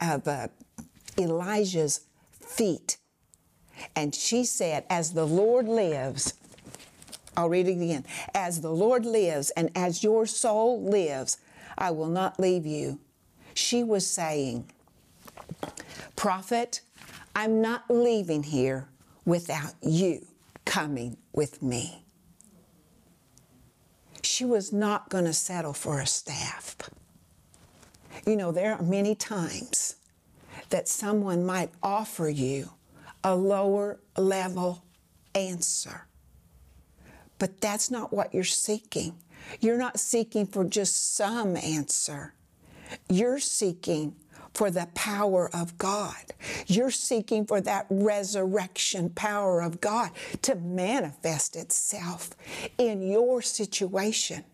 of 0.00 0.28
uh, 0.28 0.48
Elijah's 1.18 2.00
feet, 2.40 2.96
and 3.94 4.14
she 4.14 4.44
said, 4.44 4.84
As 4.88 5.12
the 5.12 5.26
Lord 5.26 5.68
lives, 5.68 6.34
I'll 7.36 7.50
read 7.50 7.68
it 7.68 7.72
again. 7.72 8.06
As 8.34 8.62
the 8.62 8.70
Lord 8.70 9.04
lives 9.04 9.50
and 9.50 9.70
as 9.74 10.02
your 10.02 10.24
soul 10.24 10.82
lives, 10.82 11.36
I 11.76 11.90
will 11.90 12.08
not 12.08 12.40
leave 12.40 12.64
you. 12.64 12.98
She 13.52 13.84
was 13.84 14.06
saying, 14.06 14.70
Prophet, 16.14 16.80
I'm 17.34 17.60
not 17.60 17.84
leaving 17.90 18.42
here 18.42 18.88
without 19.26 19.74
you 19.82 20.26
coming 20.64 21.18
with 21.36 21.62
me. 21.62 22.02
She 24.22 24.44
was 24.44 24.72
not 24.72 25.08
going 25.08 25.26
to 25.26 25.32
settle 25.32 25.72
for 25.72 26.00
a 26.00 26.06
staff. 26.06 26.76
You 28.26 28.36
know, 28.36 28.50
there 28.50 28.74
are 28.74 28.82
many 28.82 29.14
times 29.14 29.96
that 30.70 30.88
someone 30.88 31.46
might 31.46 31.70
offer 31.82 32.28
you 32.28 32.70
a 33.22 33.36
lower 33.36 34.00
level 34.16 34.82
answer. 35.34 36.06
But 37.38 37.60
that's 37.60 37.90
not 37.90 38.12
what 38.12 38.34
you're 38.34 38.42
seeking. 38.44 39.14
You're 39.60 39.78
not 39.78 40.00
seeking 40.00 40.46
for 40.46 40.64
just 40.64 41.14
some 41.14 41.56
answer. 41.56 42.34
You're 43.08 43.38
seeking 43.38 44.16
for 44.56 44.70
the 44.70 44.88
power 44.94 45.50
of 45.54 45.76
God. 45.76 46.32
You're 46.66 46.90
seeking 46.90 47.44
for 47.44 47.60
that 47.60 47.86
resurrection 47.90 49.10
power 49.10 49.60
of 49.60 49.82
God 49.82 50.10
to 50.42 50.54
manifest 50.54 51.56
itself 51.56 52.30
in 52.78 53.02
your 53.02 53.42
situation. 53.42 54.44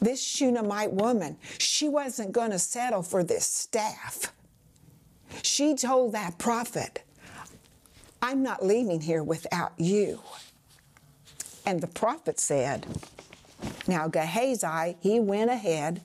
This 0.00 0.20
Shunammite 0.20 0.92
woman, 0.92 1.36
she 1.58 1.88
wasn't 1.88 2.32
going 2.32 2.50
to 2.50 2.58
settle 2.58 3.04
for 3.04 3.22
this 3.22 3.46
staff. 3.46 4.32
She 5.42 5.76
told 5.76 6.12
that 6.14 6.36
prophet, 6.38 7.04
I'm 8.20 8.42
not 8.42 8.66
leaving 8.66 9.00
here 9.00 9.22
without 9.22 9.74
you. 9.76 10.20
And 11.64 11.80
the 11.80 11.86
prophet 11.86 12.40
said, 12.40 12.84
Now 13.86 14.08
Gehazi, 14.08 14.96
he 15.00 15.20
went 15.20 15.50
ahead 15.50 16.02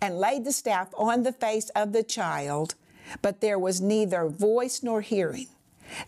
and 0.00 0.18
laid 0.18 0.44
the 0.44 0.52
staff 0.52 0.88
on 0.96 1.22
the 1.22 1.32
face 1.32 1.70
of 1.70 1.92
the 1.92 2.02
child, 2.02 2.74
but 3.22 3.40
there 3.40 3.58
was 3.58 3.80
neither 3.80 4.26
voice 4.28 4.82
nor 4.82 5.00
hearing. 5.00 5.48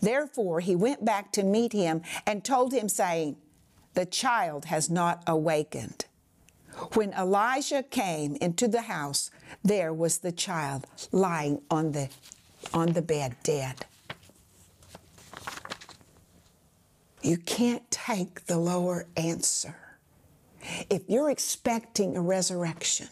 Therefore 0.01 0.59
he 0.59 0.75
went 0.75 1.05
back 1.05 1.31
to 1.33 1.43
meet 1.43 1.73
him 1.73 2.01
and 2.25 2.43
told 2.43 2.73
him, 2.73 2.89
saying, 2.89 3.37
The 3.93 4.05
child 4.05 4.65
has 4.65 4.89
not 4.89 5.23
awakened. 5.27 6.05
When 6.93 7.13
Elijah 7.13 7.83
came 7.83 8.35
into 8.35 8.67
the 8.67 8.83
house, 8.83 9.31
there 9.63 9.93
was 9.93 10.19
the 10.19 10.31
child 10.31 10.85
lying 11.11 11.61
on 11.71 11.91
the, 11.91 12.09
on 12.73 12.93
the 12.93 13.01
bed, 13.01 13.35
dead. 13.43 13.85
You 17.23 17.37
can't 17.37 17.89
take 17.89 18.45
the 18.45 18.57
lower 18.57 19.07
answer. 19.17 19.75
If 20.89 21.03
you're 21.07 21.31
expecting 21.31 22.15
a 22.15 22.21
resurrection, 22.21 23.07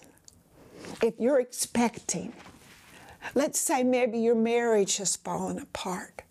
if 1.01 1.15
you're 1.19 1.39
expecting, 1.39 2.33
let's 3.33 3.59
say 3.59 3.83
maybe 3.83 4.19
your 4.19 4.35
marriage 4.35 4.97
has 4.97 5.15
fallen 5.15 5.59
apart. 5.59 6.23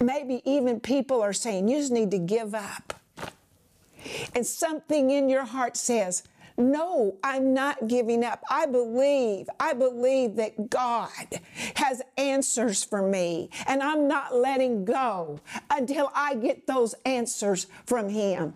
Maybe 0.00 0.42
even 0.44 0.80
people 0.80 1.22
are 1.22 1.32
saying 1.32 1.68
you 1.68 1.78
just 1.78 1.92
need 1.92 2.10
to 2.12 2.18
give 2.18 2.54
up. 2.54 2.94
And 4.34 4.46
something 4.46 5.10
in 5.10 5.28
your 5.28 5.44
heart 5.44 5.76
says, 5.76 6.22
no, 6.56 7.16
I'm 7.24 7.54
not 7.54 7.88
giving 7.88 8.22
up. 8.24 8.42
I 8.50 8.66
believe, 8.66 9.48
I 9.58 9.72
believe 9.72 10.36
that 10.36 10.68
God 10.68 11.40
has 11.76 12.02
answers 12.18 12.84
for 12.84 13.02
me, 13.02 13.50
and 13.66 13.82
I'm 13.82 14.06
not 14.06 14.34
letting 14.34 14.84
go 14.84 15.40
until 15.70 16.10
I 16.14 16.34
get 16.34 16.66
those 16.66 16.94
answers 17.06 17.66
from 17.86 18.10
Him. 18.10 18.54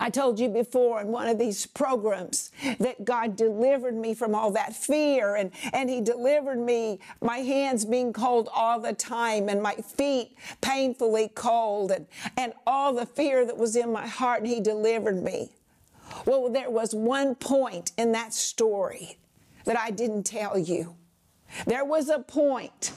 I 0.00 0.10
told 0.10 0.38
you 0.38 0.48
before 0.48 1.00
in 1.00 1.08
one 1.08 1.28
of 1.28 1.38
these 1.38 1.66
programs 1.66 2.50
that 2.78 3.04
God 3.04 3.36
delivered 3.36 3.94
me 3.94 4.14
from 4.14 4.34
all 4.34 4.50
that 4.52 4.74
fear 4.74 5.36
and, 5.36 5.50
and 5.72 5.88
He 5.88 6.00
delivered 6.00 6.58
me, 6.58 7.00
my 7.20 7.38
hands 7.38 7.84
being 7.84 8.12
cold 8.12 8.48
all 8.54 8.80
the 8.80 8.92
time 8.92 9.48
and 9.48 9.62
my 9.62 9.74
feet 9.74 10.36
painfully 10.60 11.30
cold 11.34 11.90
and, 11.90 12.06
and 12.36 12.52
all 12.66 12.92
the 12.92 13.06
fear 13.06 13.44
that 13.44 13.56
was 13.56 13.76
in 13.76 13.92
my 13.92 14.06
heart, 14.06 14.40
and 14.40 14.48
He 14.48 14.60
delivered 14.60 15.22
me. 15.22 15.50
Well, 16.26 16.48
there 16.50 16.70
was 16.70 16.94
one 16.94 17.34
point 17.34 17.92
in 17.98 18.12
that 18.12 18.32
story 18.34 19.18
that 19.64 19.78
I 19.78 19.90
didn't 19.90 20.24
tell 20.24 20.58
you. 20.58 20.96
There 21.66 21.84
was 21.84 22.08
a 22.08 22.18
point 22.18 22.92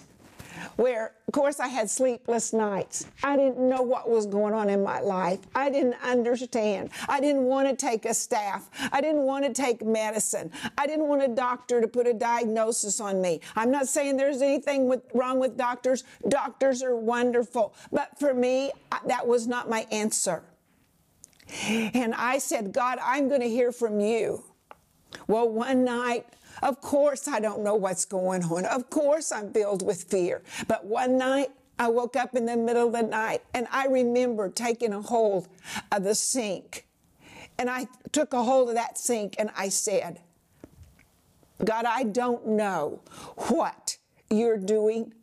where, 0.75 1.13
of 1.27 1.33
course, 1.33 1.59
I 1.59 1.67
had 1.67 1.89
sleepless 1.89 2.53
nights. 2.53 3.05
I 3.23 3.35
didn't 3.35 3.57
know 3.57 3.81
what 3.81 4.09
was 4.09 4.25
going 4.25 4.53
on 4.53 4.69
in 4.69 4.83
my 4.83 4.99
life. 4.99 5.39
I 5.55 5.69
didn't 5.69 5.95
understand. 6.03 6.89
I 7.07 7.19
didn't 7.19 7.43
want 7.43 7.67
to 7.69 7.75
take 7.75 8.05
a 8.05 8.13
staff. 8.13 8.69
I 8.91 9.01
didn't 9.01 9.23
want 9.23 9.45
to 9.45 9.53
take 9.53 9.83
medicine. 9.85 10.51
I 10.77 10.87
didn't 10.87 11.07
want 11.07 11.23
a 11.23 11.27
doctor 11.27 11.81
to 11.81 11.87
put 11.87 12.07
a 12.07 12.13
diagnosis 12.13 12.99
on 12.99 13.21
me. 13.21 13.41
I'm 13.55 13.71
not 13.71 13.87
saying 13.87 14.17
there's 14.17 14.41
anything 14.41 14.87
with, 14.87 15.03
wrong 15.13 15.39
with 15.39 15.57
doctors. 15.57 16.03
Doctors 16.27 16.83
are 16.83 16.95
wonderful. 16.95 17.73
But 17.91 18.17
for 18.19 18.33
me, 18.33 18.71
that 19.05 19.25
was 19.25 19.47
not 19.47 19.69
my 19.69 19.87
answer. 19.91 20.43
And 21.67 22.13
I 22.15 22.37
said, 22.37 22.71
God, 22.71 22.99
I'm 23.03 23.27
going 23.27 23.41
to 23.41 23.49
hear 23.49 23.71
from 23.71 23.99
you. 23.99 24.43
Well, 25.27 25.49
one 25.49 25.83
night, 25.83 26.25
of 26.61 26.81
course, 26.81 27.27
I 27.27 27.39
don't 27.39 27.63
know 27.63 27.75
what's 27.75 28.05
going 28.05 28.43
on. 28.43 28.65
Of 28.65 28.89
course, 28.89 29.31
I'm 29.31 29.51
filled 29.51 29.85
with 29.85 30.03
fear. 30.03 30.41
But 30.67 30.85
one 30.85 31.17
night, 31.17 31.49
I 31.79 31.87
woke 31.87 32.15
up 32.15 32.35
in 32.35 32.45
the 32.45 32.55
middle 32.55 32.87
of 32.87 32.93
the 32.93 33.01
night 33.01 33.41
and 33.55 33.67
I 33.71 33.87
remember 33.87 34.49
taking 34.49 34.93
a 34.93 35.01
hold 35.01 35.47
of 35.91 36.03
the 36.03 36.13
sink. 36.13 36.85
And 37.57 37.69
I 37.69 37.87
took 38.11 38.33
a 38.33 38.43
hold 38.43 38.69
of 38.69 38.75
that 38.75 38.99
sink 38.99 39.35
and 39.39 39.49
I 39.57 39.69
said, 39.69 40.19
God, 41.63 41.85
I 41.85 42.03
don't 42.03 42.47
know 42.49 43.01
what 43.35 43.97
you're 44.29 44.57
doing. 44.57 45.13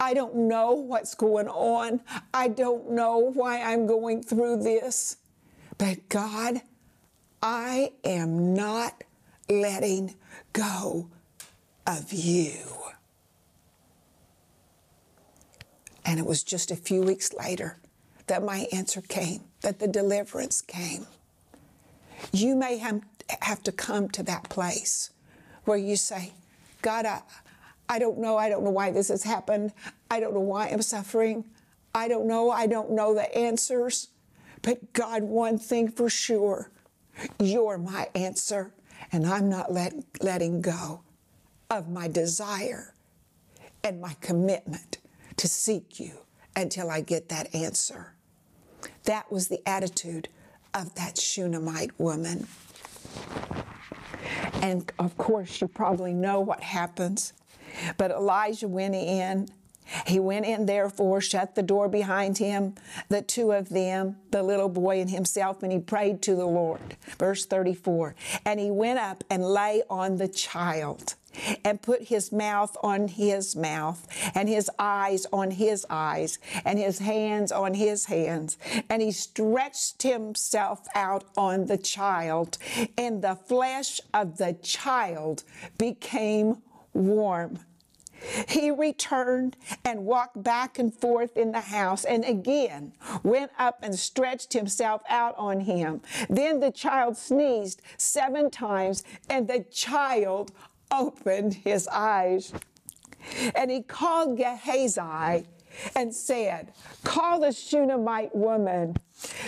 I 0.00 0.14
don't 0.14 0.34
know 0.34 0.72
what's 0.72 1.14
going 1.14 1.48
on. 1.48 2.00
I 2.32 2.48
don't 2.48 2.90
know 2.90 3.18
why 3.18 3.60
I'm 3.62 3.86
going 3.86 4.22
through 4.22 4.62
this. 4.62 5.18
But 5.76 6.08
God, 6.08 6.62
I 7.42 7.92
am 8.04 8.54
not 8.54 9.04
letting 9.48 10.14
go 10.52 11.08
of 11.86 12.12
you. 12.12 12.54
And 16.04 16.18
it 16.18 16.26
was 16.26 16.42
just 16.42 16.70
a 16.70 16.76
few 16.76 17.02
weeks 17.02 17.32
later 17.34 17.78
that 18.26 18.42
my 18.42 18.66
answer 18.72 19.00
came, 19.00 19.42
that 19.62 19.78
the 19.78 19.88
deliverance 19.88 20.60
came. 20.62 21.06
You 22.32 22.56
may 22.56 22.78
have 22.78 23.62
to 23.62 23.72
come 23.72 24.08
to 24.10 24.22
that 24.24 24.48
place 24.48 25.10
where 25.64 25.78
you 25.78 25.96
say, 25.96 26.32
God, 26.82 27.06
I, 27.06 27.22
I 27.88 27.98
don't 27.98 28.18
know. 28.18 28.36
I 28.36 28.48
don't 28.48 28.64
know 28.64 28.70
why 28.70 28.90
this 28.90 29.08
has 29.08 29.22
happened. 29.22 29.72
I 30.10 30.20
don't 30.20 30.34
know 30.34 30.40
why 30.40 30.68
I'm 30.68 30.82
suffering. 30.82 31.44
I 31.94 32.08
don't 32.08 32.26
know. 32.26 32.50
I 32.50 32.66
don't 32.66 32.90
know 32.92 33.14
the 33.14 33.34
answers. 33.36 34.08
But 34.62 34.92
God, 34.92 35.22
one 35.22 35.58
thing 35.58 35.88
for 35.88 36.10
sure, 36.10 36.70
you're 37.38 37.78
my 37.78 38.08
answer 38.14 38.72
and 39.12 39.26
I'm 39.26 39.48
not 39.48 39.72
let, 39.72 39.94
letting 40.20 40.60
go 40.60 41.02
of 41.70 41.88
my 41.88 42.08
desire 42.08 42.94
and 43.84 44.00
my 44.00 44.14
commitment 44.20 44.98
to 45.36 45.48
seek 45.48 46.00
you 46.00 46.12
until 46.56 46.90
I 46.90 47.00
get 47.00 47.28
that 47.28 47.54
answer. 47.54 48.14
That 49.04 49.30
was 49.30 49.48
the 49.48 49.66
attitude 49.66 50.28
of 50.74 50.94
that 50.96 51.18
Shunammite 51.18 51.98
woman. 51.98 52.46
And 54.54 54.90
of 54.98 55.16
course, 55.16 55.60
you 55.60 55.68
probably 55.68 56.12
know 56.12 56.40
what 56.40 56.60
happens. 56.62 57.32
But 57.96 58.10
Elijah 58.10 58.68
went 58.68 58.94
in 58.94 59.48
he 60.06 60.20
went 60.20 60.46
in, 60.46 60.66
therefore, 60.66 61.20
shut 61.20 61.54
the 61.54 61.62
door 61.62 61.88
behind 61.88 62.38
him, 62.38 62.74
the 63.08 63.22
two 63.22 63.52
of 63.52 63.68
them, 63.68 64.16
the 64.30 64.42
little 64.42 64.68
boy 64.68 65.00
and 65.00 65.10
himself, 65.10 65.62
and 65.62 65.72
he 65.72 65.78
prayed 65.78 66.22
to 66.22 66.34
the 66.34 66.46
Lord. 66.46 66.96
Verse 67.18 67.46
34 67.46 68.14
And 68.44 68.60
he 68.60 68.70
went 68.70 68.98
up 68.98 69.24
and 69.30 69.42
lay 69.42 69.82
on 69.88 70.16
the 70.16 70.28
child 70.28 71.14
and 71.64 71.80
put 71.80 72.04
his 72.04 72.32
mouth 72.32 72.76
on 72.82 73.08
his 73.08 73.54
mouth, 73.54 74.06
and 74.34 74.48
his 74.48 74.70
eyes 74.78 75.26
on 75.32 75.52
his 75.52 75.86
eyes, 75.88 76.38
and 76.64 76.78
his 76.78 76.98
hands 76.98 77.52
on 77.52 77.74
his 77.74 78.06
hands. 78.06 78.58
And 78.88 79.02
he 79.02 79.12
stretched 79.12 80.02
himself 80.02 80.86
out 80.94 81.24
on 81.36 81.66
the 81.66 81.78
child, 81.78 82.58
and 82.96 83.22
the 83.22 83.36
flesh 83.36 84.00
of 84.12 84.38
the 84.38 84.54
child 84.62 85.44
became 85.76 86.62
warm. 86.92 87.60
He 88.48 88.70
returned 88.70 89.56
and 89.84 90.04
walked 90.04 90.42
back 90.42 90.78
and 90.78 90.92
forth 90.92 91.36
in 91.36 91.52
the 91.52 91.60
house 91.60 92.04
and 92.04 92.24
again 92.24 92.92
went 93.22 93.52
up 93.58 93.78
and 93.82 93.98
stretched 93.98 94.52
himself 94.52 95.02
out 95.08 95.34
on 95.38 95.60
him. 95.60 96.00
Then 96.28 96.60
the 96.60 96.70
child 96.70 97.16
sneezed 97.16 97.82
seven 97.96 98.50
times 98.50 99.04
and 99.28 99.48
the 99.48 99.64
child 99.70 100.52
opened 100.90 101.54
his 101.54 101.88
eyes. 101.88 102.52
And 103.54 103.70
he 103.70 103.82
called 103.82 104.36
Gehazi 104.36 105.46
and 105.94 106.14
said, 106.14 106.72
Call 107.04 107.40
the 107.40 107.52
Shunammite 107.52 108.34
woman. 108.34 108.96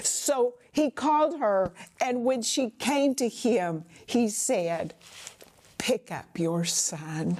So 0.02 0.54
he 0.72 0.90
called 0.90 1.40
her, 1.40 1.72
and 2.00 2.24
when 2.24 2.42
she 2.42 2.70
came 2.70 3.14
to 3.16 3.28
him, 3.28 3.84
he 4.06 4.28
said, 4.28 4.94
Pick 5.78 6.12
up 6.12 6.38
your 6.38 6.64
son. 6.64 7.38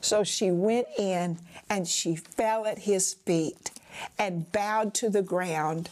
So 0.00 0.24
she 0.24 0.50
went 0.50 0.86
in 0.96 1.38
and 1.68 1.86
she 1.86 2.16
fell 2.16 2.66
at 2.66 2.80
his 2.80 3.14
feet 3.14 3.70
and 4.18 4.50
bowed 4.52 4.94
to 4.94 5.10
the 5.10 5.22
ground. 5.22 5.90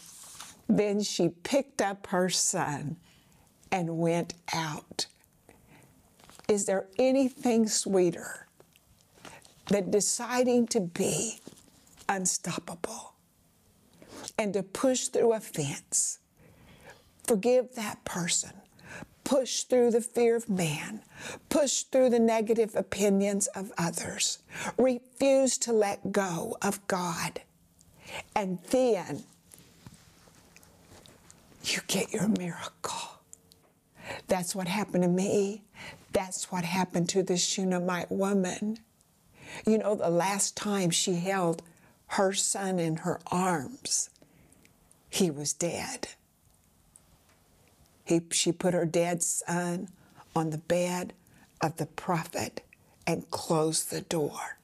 Then 0.68 1.02
she 1.02 1.28
picked 1.28 1.80
up 1.80 2.08
her 2.08 2.28
son 2.28 2.96
and 3.70 3.98
went 3.98 4.34
out. 4.52 5.06
Is 6.48 6.66
there 6.66 6.86
anything 6.98 7.66
sweeter 7.66 8.46
than 9.68 9.90
deciding 9.90 10.68
to 10.68 10.80
be 10.80 11.40
unstoppable 12.08 13.14
and 14.38 14.52
to 14.54 14.62
push 14.62 15.08
through 15.08 15.32
a 15.32 15.40
fence? 15.40 16.20
Forgive 17.26 17.74
that 17.74 18.04
person 18.04 18.52
push 19.26 19.64
through 19.64 19.90
the 19.90 20.00
fear 20.00 20.36
of 20.36 20.48
man, 20.48 21.02
push 21.48 21.82
through 21.82 22.08
the 22.08 22.20
negative 22.20 22.76
opinions 22.76 23.48
of 23.48 23.72
others, 23.76 24.38
refuse 24.78 25.58
to 25.58 25.72
let 25.72 26.12
go 26.12 26.56
of 26.62 26.86
God. 26.86 27.40
And 28.36 28.60
then 28.70 29.24
you 31.64 31.80
get 31.88 32.12
your 32.12 32.28
miracle. 32.28 33.18
That's 34.28 34.54
what 34.54 34.68
happened 34.68 35.02
to 35.02 35.08
me. 35.08 35.64
That's 36.12 36.52
what 36.52 36.64
happened 36.64 37.08
to 37.08 37.24
the 37.24 37.36
Shunammite 37.36 38.12
woman. 38.12 38.78
You 39.66 39.78
know, 39.78 39.96
the 39.96 40.08
last 40.08 40.56
time 40.56 40.90
she 40.90 41.14
held 41.14 41.62
her 42.10 42.32
son 42.32 42.78
in 42.78 42.98
her 42.98 43.18
arms, 43.32 44.08
he 45.10 45.32
was 45.32 45.52
dead. 45.52 46.10
He, 48.06 48.22
she 48.30 48.52
put 48.52 48.72
her 48.74 48.86
dead 48.86 49.22
son 49.22 49.88
on 50.34 50.50
the 50.50 50.58
bed 50.58 51.12
of 51.60 51.76
the 51.76 51.86
prophet 51.86 52.62
and 53.06 53.30
closed 53.30 53.90
the 53.90 54.02
door. 54.02 54.58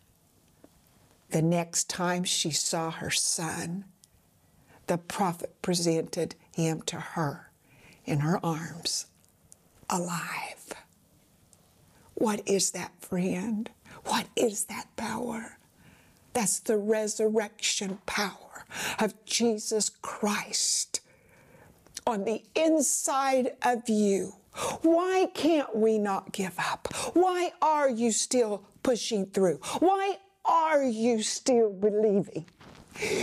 The 1.31 1.42
next 1.42 1.90
time 1.90 2.24
she 2.24 2.52
saw 2.52 2.90
her 2.92 3.11
son, 3.11 3.85
the 4.87 4.98
prophet 4.98 5.61
presented 5.62 6.37
him 6.55 6.83
to 6.83 6.96
her 6.98 7.50
in 8.05 8.20
her 8.20 8.38
arms, 8.44 9.07
alive. 9.90 10.74
What 12.14 12.42
is 12.46 12.70
that, 12.72 12.92
friend? 13.00 13.70
What 14.05 14.26
is 14.37 14.64
that 14.64 14.87
power? 14.96 15.59
That's 16.33 16.61
the 16.61 16.78
resurrection 16.78 17.98
power 18.07 18.66
of 19.00 19.24
Jesus 19.24 19.90
Christ 19.90 21.02
on 22.07 22.25
the 22.25 22.43
inside 22.55 23.53
of 23.62 23.88
you. 23.88 24.35
Why 24.83 25.29
can't 25.35 25.75
we 25.75 25.99
not 25.99 26.33
give 26.33 26.55
up? 26.59 26.88
Why 27.15 27.53
are 27.62 27.88
you 27.88 28.12
still 28.12 28.65
pushing 28.83 29.27
through? 29.27 29.61
Why 29.79 30.19
are 30.45 30.83
you 30.83 31.23
still 31.23 31.73
believing? 31.73 32.47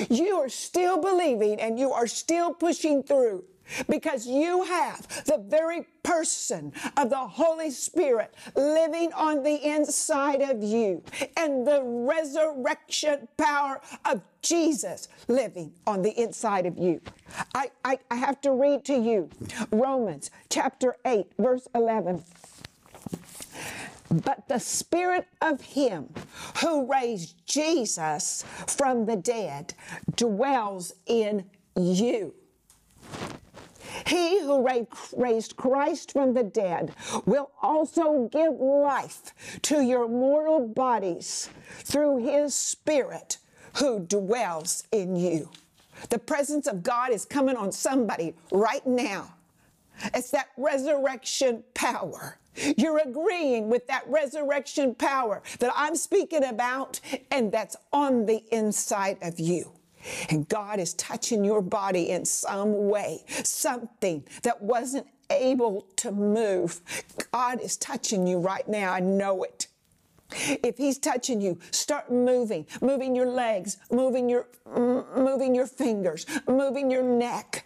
You 0.10 0.40
are 0.40 0.50
still 0.50 1.00
believing 1.00 1.60
and 1.62 1.78
you 1.78 1.92
are 1.92 2.08
still 2.08 2.54
pushing 2.54 3.04
through 3.04 3.44
because 3.90 4.28
you 4.28 4.64
have 4.64 5.08
the 5.26 5.38
very 5.38 5.86
person 6.04 6.74
of 6.98 7.10
the 7.10 7.18
Holy 7.18 7.72
Spirit 7.72 8.34
living 8.56 9.14
on 9.14 9.44
the 9.44 9.56
inside 9.68 10.42
of 10.42 10.64
you 10.64 11.04
and 11.38 11.68
the 11.68 11.82
resurrection 11.84 13.28
power 13.38 13.82
of 14.06 14.22
Jesus 14.42 15.08
living 15.28 15.74
on 15.86 16.02
the 16.02 16.20
inside 16.20 16.66
of 16.66 16.78
you. 16.78 17.02
I, 17.54 17.70
I, 17.84 18.00
I 18.10 18.16
have 18.16 18.42
to 18.42 18.52
read 18.52 18.86
to 18.86 18.94
you 18.94 19.30
Romans 19.72 20.32
chapter 20.50 20.96
8, 21.06 21.28
verse 21.38 21.68
11. 21.76 22.24
But 24.12 24.48
the 24.48 24.60
spirit 24.60 25.28
of 25.42 25.62
him 25.62 26.10
who 26.62 26.92
raised 26.92 27.36
Jesus 27.46 28.44
from 28.68 29.06
the 29.06 29.16
dead 29.16 29.76
dwells 30.16 30.94
in 31.06 31.46
you. 31.76 32.34
He 34.06 34.40
who 34.42 34.66
raised 35.16 35.56
Christ 35.56 36.14
from 36.14 36.34
the 36.34 36.44
dead 36.44 36.94
will 37.26 37.52
also 37.62 38.30
give 38.32 38.54
life 38.54 39.60
to 39.64 39.82
your 39.82 40.08
mortal 40.08 40.68
bodies 40.68 41.50
through 41.84 42.26
his 42.26 42.56
Spirit 42.56 43.38
who 43.78 44.00
dwells 44.00 44.84
in 44.92 45.16
you. 45.16 45.50
The 46.10 46.20
presence 46.20 46.68
of 46.68 46.82
God 46.82 47.12
is 47.12 47.26
coming 47.26 47.56
on 47.56 47.72
somebody 47.72 48.34
right 48.52 48.86
now. 48.86 49.34
It's 50.14 50.32
that 50.32 50.48
resurrection 50.58 51.64
power. 51.74 52.38
You're 52.78 53.00
agreeing 53.00 53.70
with 53.70 53.86
that 53.88 54.04
resurrection 54.08 54.96
power 54.96 55.42
that 55.60 55.72
I'm 55.76 55.96
speaking 55.96 56.44
about, 56.46 57.00
and 57.32 57.52
that's 57.52 57.76
on 57.92 58.26
the 58.26 58.44
inside 58.52 59.18
of 59.22 59.40
you. 59.40 59.72
And 60.30 60.48
God 60.48 60.80
is 60.80 60.94
touching 60.94 61.44
your 61.44 61.62
body 61.62 62.10
in 62.10 62.26
some 62.26 62.88
way, 62.90 63.24
something 63.44 64.24
that 64.44 64.62
wasn't 64.62 65.08
able 65.30 65.86
to 65.98 66.12
move. 66.12 66.82
God 67.32 67.62
is 67.62 67.78
touching 67.78 68.26
you 68.26 68.40
right 68.40 68.68
now. 68.68 68.94
I 68.94 69.00
know 69.00 69.44
it. 69.44 69.68
If 70.32 70.78
he's 70.78 71.00
touching 71.00 71.42
you, 71.42 71.60
start 71.72 72.12
moving, 72.12 72.68
moving 72.82 73.16
your 73.16 73.26
legs, 73.26 73.78
moving 73.92 74.30
your 74.30 74.48
moving 74.76 75.56
your 75.56 75.66
fingers, 75.66 76.26
moving 76.48 76.92
your 76.92 77.04
neck. 77.04 77.66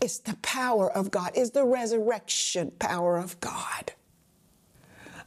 It's 0.00 0.18
the 0.18 0.36
power 0.42 0.92
of 0.92 1.10
God. 1.10 1.32
It's 1.34 1.50
the 1.50 1.64
resurrection 1.64 2.72
power 2.78 3.16
of 3.16 3.40
God. 3.40 3.92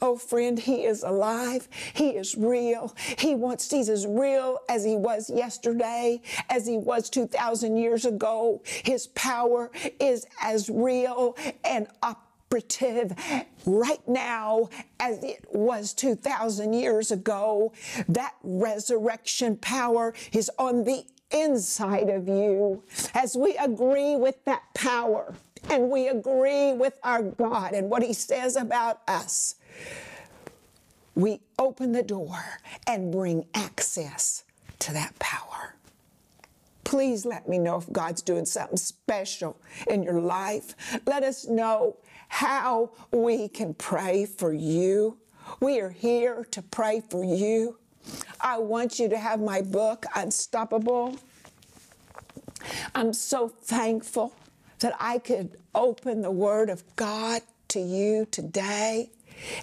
Oh, 0.02 0.16
friend, 0.16 0.58
He 0.58 0.86
is 0.86 1.04
alive. 1.04 1.68
He 1.94 2.12
is 2.12 2.36
real. 2.36 2.96
He 3.18 3.36
wants, 3.36 3.70
He's 3.70 3.90
as 3.90 4.08
real 4.08 4.60
as 4.70 4.86
He 4.86 4.96
was 4.96 5.30
yesterday, 5.30 6.22
as 6.50 6.66
He 6.66 6.78
was 6.78 7.10
2,000 7.10 7.78
years 7.78 8.06
ago. 8.06 8.62
His 8.66 9.08
power 9.08 9.72
is 10.00 10.26
as 10.42 10.70
real 10.70 11.38
and 11.66 11.88
operative 12.02 13.14
right 13.66 14.08
now 14.08 14.70
as 15.00 15.24
it 15.24 15.46
was 15.52 15.94
2,000 15.94 16.74
years 16.74 17.12
ago. 17.12 17.74
That 18.08 18.36
resurrection 18.44 19.58
power 19.58 20.14
is 20.32 20.50
on 20.58 20.84
the 20.86 21.04
inside 21.32 22.10
of 22.10 22.28
you 22.28 22.82
as 23.14 23.36
we 23.38 23.56
agree 23.58 24.16
with 24.16 24.44
that 24.46 24.64
power 24.74 25.36
and 25.70 25.92
we 25.92 26.08
agree 26.08 26.74
with 26.74 26.98
our 27.04 27.22
God 27.22 27.74
and 27.74 27.90
what 27.90 28.02
He 28.02 28.14
says 28.14 28.56
about 28.56 29.02
us 29.08 29.56
we 31.16 31.42
open 31.58 31.92
the 31.92 32.04
door 32.04 32.44
and 32.88 33.12
bring 33.12 33.46
access 33.54 34.44
to 34.80 34.94
that 34.94 35.18
power. 35.20 35.76
Please 36.86 37.26
let 37.26 37.48
me 37.48 37.60
know 37.60 37.78
if 37.78 37.92
God's 37.92 38.22
doing 38.22 38.46
something 38.46 38.78
special 38.78 39.58
in 39.88 40.02
your 40.02 40.22
life. 40.22 40.76
Let 41.06 41.24
us 41.24 41.46
know 41.46 41.98
how 42.30 42.92
we 43.12 43.50
can 43.50 43.74
pray 43.74 44.26
for 44.26 44.54
you. 44.54 45.18
We 45.60 45.82
are 45.82 45.90
here 45.90 46.48
to 46.52 46.62
pray 46.62 47.02
for 47.10 47.24
you. 47.24 47.78
I 48.40 48.58
want 48.60 48.98
you 48.98 49.10
to 49.10 49.18
have 49.18 49.42
my 49.42 49.62
book, 49.62 50.06
Unstoppable. 50.16 51.18
I'm 52.96 53.14
so 53.14 53.50
thankful 53.50 54.34
that 54.80 54.96
I 55.00 55.20
could 55.20 55.58
open 55.76 56.22
the 56.22 56.32
Word 56.32 56.70
of 56.70 56.84
God 56.96 57.42
to 57.70 57.80
you 57.80 58.26
today 58.32 59.12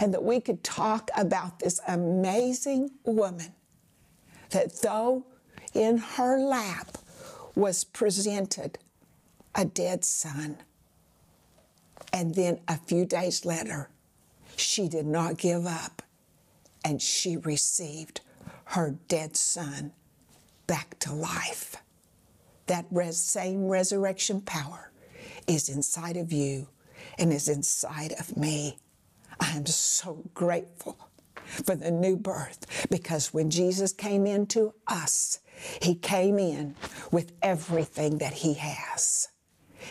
and 0.01 0.13
that 0.15 0.23
we 0.23 0.41
could 0.41 0.63
talk 0.63 1.11
about 1.17 1.59
this 1.59 1.81
amazing 1.87 2.91
woman 3.05 3.55
that 4.51 4.81
though 4.83 5.27
in 5.75 5.99
her 5.99 6.39
lap 6.39 6.99
was 7.55 7.85
presented 7.85 8.79
a 9.55 9.65
dead 9.65 10.05
son, 10.05 10.59
and 12.13 12.35
then 12.35 12.61
a 12.69 12.77
few 12.77 13.05
days 13.07 13.45
later, 13.45 13.89
she 14.57 14.89
did 14.89 15.07
not 15.07 15.39
give 15.39 15.67
up 15.67 16.03
and 16.85 17.01
she 17.03 17.37
received 17.37 18.21
her 18.67 18.97
dead 19.09 19.37
son 19.37 19.93
back 20.67 20.99
to 20.99 21.13
life. 21.13 21.77
That 22.67 22.87
res- 22.91 23.19
same 23.19 23.69
resurrection 23.69 24.41
power 24.41 24.91
is 25.47 25.69
inside 25.69 26.17
of 26.17 26.33
you 26.33 26.69
and 27.19 27.33
is 27.33 27.49
inside 27.49 28.13
of 28.19 28.37
me. 28.37 28.79
I 29.41 29.53
am 29.57 29.67
so 29.67 30.25
grateful 30.35 30.99
for 31.65 31.77
the 31.77 31.91
new 31.91 32.17
birth 32.17 32.89
because 32.91 33.33
when 33.33 33.51
Jesus 33.51 33.93
came 33.93 34.27
into 34.27 34.75
us, 34.87 35.41
he 35.81 35.95
came 35.95 36.39
in 36.39 36.75
with 37.11 37.33
everything 37.43 38.19
that 38.19 38.35
he 38.35 38.55
has. 38.55 39.29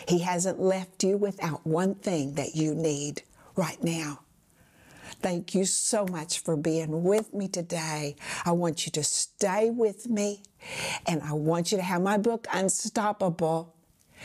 He 0.06 0.20
hasn't 0.20 0.60
left 0.60 1.02
you 1.02 1.16
without 1.16 1.66
one 1.66 1.94
thing 1.94 2.34
that 2.34 2.54
you 2.54 2.74
need 2.74 3.22
right 3.56 3.82
now. 3.82 4.20
Thank 5.22 5.54
you 5.54 5.64
so 5.64 6.04
much 6.06 6.40
for 6.40 6.56
being 6.56 7.02
with 7.04 7.32
me 7.32 7.48
today. 7.48 8.16
I 8.44 8.52
want 8.52 8.86
you 8.86 8.92
to 8.92 9.02
stay 9.04 9.70
with 9.70 10.08
me 10.08 10.42
and 11.06 11.22
I 11.22 11.32
want 11.32 11.72
you 11.72 11.78
to 11.78 11.84
have 11.84 12.02
my 12.02 12.18
book, 12.18 12.46
Unstoppable, 12.52 13.74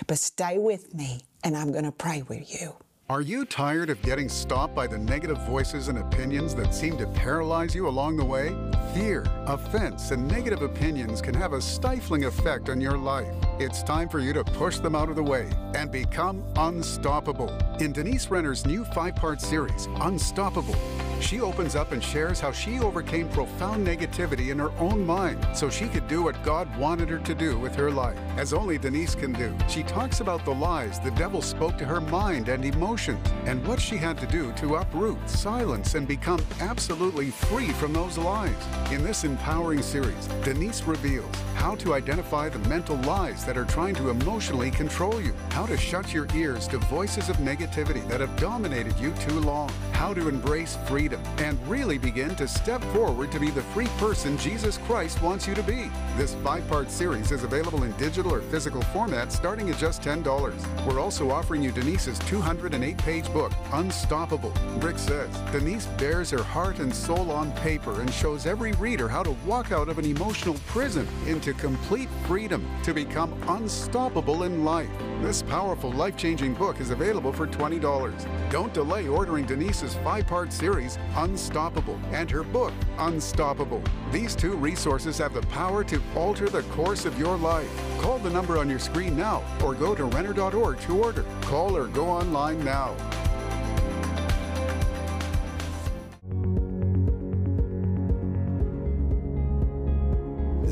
but 0.08 0.18
stay 0.18 0.58
with 0.58 0.94
me 0.94 1.22
and 1.44 1.56
I'm 1.56 1.72
going 1.72 1.86
to 1.86 1.92
pray 1.92 2.24
with 2.24 2.62
you. 2.62 2.76
Are 3.12 3.20
you 3.20 3.44
tired 3.44 3.90
of 3.90 4.02
getting 4.04 4.30
stopped 4.30 4.74
by 4.74 4.88
the 4.88 4.98
negative 4.98 5.38
voices 5.40 5.90
and 5.90 5.98
opinions 5.98 6.56
that 6.56 6.74
seem 6.74 6.98
to 6.98 7.06
paralyze 7.08 7.76
you 7.76 7.90
along 7.90 8.16
the 8.16 8.24
way? 8.24 8.56
Fear, 8.94 9.26
offense, 9.48 10.12
and 10.12 10.26
negative 10.26 10.62
opinions 10.62 11.22
can 11.22 11.34
have 11.34 11.52
a 11.52 11.62
stifling 11.62 12.24
effect 12.24 12.70
on 12.70 12.80
your 12.80 12.98
life. 12.98 13.28
It's 13.60 13.84
time 13.84 14.08
for 14.08 14.20
you 14.20 14.32
to 14.32 14.46
push 14.46 14.78
them 14.78 14.96
out 14.96 15.10
of 15.10 15.18
the 15.18 15.24
way 15.24 15.50
and 15.76 15.92
become 15.92 16.42
unstoppable. 16.56 17.50
In 17.82 17.92
Denise 17.92 18.32
Renner's 18.32 18.66
new 18.66 18.86
five 18.86 19.18
part 19.18 19.42
series, 19.42 19.90
Unstoppable, 20.00 20.78
she 21.22 21.40
opens 21.40 21.76
up 21.76 21.92
and 21.92 22.04
shares 22.04 22.40
how 22.40 22.52
she 22.52 22.80
overcame 22.80 23.30
profound 23.30 23.86
negativity 23.86 24.50
in 24.50 24.60
her 24.60 24.72
own 24.80 25.06
mind 25.06 25.46
so 25.54 25.70
she 25.70 25.88
could 25.88 26.08
do 26.08 26.24
what 26.24 26.42
God 26.44 26.76
wanted 26.78 27.10
her 27.10 27.20
to 27.20 27.36
do 27.36 27.60
with 27.60 27.76
her 27.76 27.92
life, 27.92 28.18
as 28.38 28.54
only 28.54 28.78
Denise 28.78 29.16
can 29.16 29.34
do. 29.34 29.56
She 29.70 29.84
talks 29.84 30.20
about 30.20 30.44
the 30.46 30.54
lies 30.54 31.00
the 31.00 31.12
devil 31.12 31.42
spoke 31.42 31.78
to 31.78 31.86
her 31.86 32.02
mind 32.02 32.50
and 32.50 32.66
emotions 32.66 33.26
and 33.46 33.66
what 33.68 33.80
she 33.80 33.98
had 33.98 34.18
to 34.18 34.28
do 34.28 34.52
to 34.54 34.76
uproot, 34.76 35.30
silence, 35.30 35.96
and 35.96 36.08
become 36.08 36.44
absolutely 36.60 37.30
free 37.30 37.70
from 37.74 37.94
those 37.94 38.18
lies. 38.18 38.56
In 38.92 39.04
this 39.04 39.24
empowering 39.24 39.82
series, 39.82 40.28
Denise 40.44 40.84
reveals 40.84 41.36
how 41.56 41.76
to 41.76 41.94
identify 41.94 42.50
the 42.50 42.60
mental 42.68 42.98
lies 42.98 43.46
that 43.46 43.58
are 43.58 43.66
trying 43.66 43.94
to 43.96 44.10
emotionally 44.10 44.72
control 44.72 45.22
you, 45.22 45.34
how 45.50 45.66
to 45.66 45.78
shut 45.78 46.14
your 46.14 46.28
ears 46.36 46.68
to 46.68 46.80
voices 46.80 47.30
of 47.30 47.38
negativity 47.38 48.08
that 48.08 48.20
have 48.20 48.36
dominated 48.38 48.98
you 48.98 49.12
too 49.20 49.40
long, 49.42 49.70
how 49.92 50.14
to 50.14 50.28
embrace 50.28 50.78
freedom 50.88 51.11
and 51.38 51.58
really 51.68 51.98
begin 51.98 52.36
to 52.36 52.48
step 52.48 52.82
forward 52.86 53.32
to 53.32 53.40
be 53.40 53.50
the 53.50 53.62
free 53.74 53.88
person 53.98 54.38
Jesus 54.38 54.78
Christ 54.80 55.22
wants 55.22 55.48
you 55.48 55.54
to 55.56 55.64
be. 55.64 55.90
This 56.18 56.36
five 56.36 56.68
part 56.68 56.90
series 56.90 57.32
is 57.32 57.44
available 57.44 57.84
in 57.84 57.92
digital 57.94 58.34
or 58.34 58.42
physical 58.42 58.82
format 58.82 59.32
starting 59.32 59.70
at 59.70 59.78
just 59.78 60.02
$10. 60.02 60.86
We're 60.86 61.00
also 61.00 61.32
offering 61.32 61.62
you 61.62 61.72
Denise's 61.72 62.20
208 62.20 62.98
page 63.00 63.32
book, 63.34 63.52
Unstoppable. 63.74 64.54
Rick 64.80 64.98
says 64.98 65.30
Denise 65.52 65.86
bares 65.98 66.30
her 66.32 66.44
heart 66.44 66.80
and 66.80 66.94
soul 66.94 67.32
on 67.32 67.52
paper 67.54 68.02
and 68.02 68.12
shows 68.14 68.46
every 68.46 68.72
reader 68.74 69.08
how 69.08 69.24
to 69.24 69.36
walk 69.46 69.72
out 69.72 69.90
of 69.90 69.98
an 69.98 70.06
emotional 70.06 70.56
prison 70.68 71.08
into 71.28 71.54
complete 71.54 72.10
freedom 72.26 72.66
to 72.84 72.94
become 72.94 73.34
unstoppable 73.48 74.44
in 74.44 74.64
life. 74.64 74.90
This 75.22 75.44
powerful, 75.44 75.92
life 75.92 76.18
changing 76.18 76.56
book 76.56 76.80
is 76.80 76.90
available 76.90 77.32
for 77.32 77.46
$20. 77.46 78.50
Don't 78.50 78.74
delay 78.74 79.08
ordering 79.08 79.46
Denise's 79.46 79.94
five 79.98 80.26
part 80.26 80.52
series, 80.52 80.98
Unstoppable, 81.16 82.00
and 82.12 82.30
her 82.32 82.42
book, 82.42 82.74
Unstoppable. 82.98 83.84
These 84.12 84.36
two 84.36 84.56
resources 84.56 85.20
have 85.20 85.36
the 85.36 85.44
power 85.44 85.84
to 85.84 86.02
alter 86.16 86.50
the 86.50 86.64
course 86.64 87.06
of 87.06 87.20
your 87.20 87.38
life. 87.38 87.70
Call 88.00 88.18
the 88.18 88.32
number 88.32 88.58
on 88.58 88.68
your 88.68 88.80
screen 88.80 89.16
now 89.16 89.44
or 89.64 89.76
go 89.76 89.94
to 89.94 90.06
Renner.org 90.06 90.80
to 90.82 91.04
order. 91.04 91.24
Call 91.42 91.78
or 91.78 91.86
go 91.86 92.08
online 92.08 92.62
now. 92.66 92.96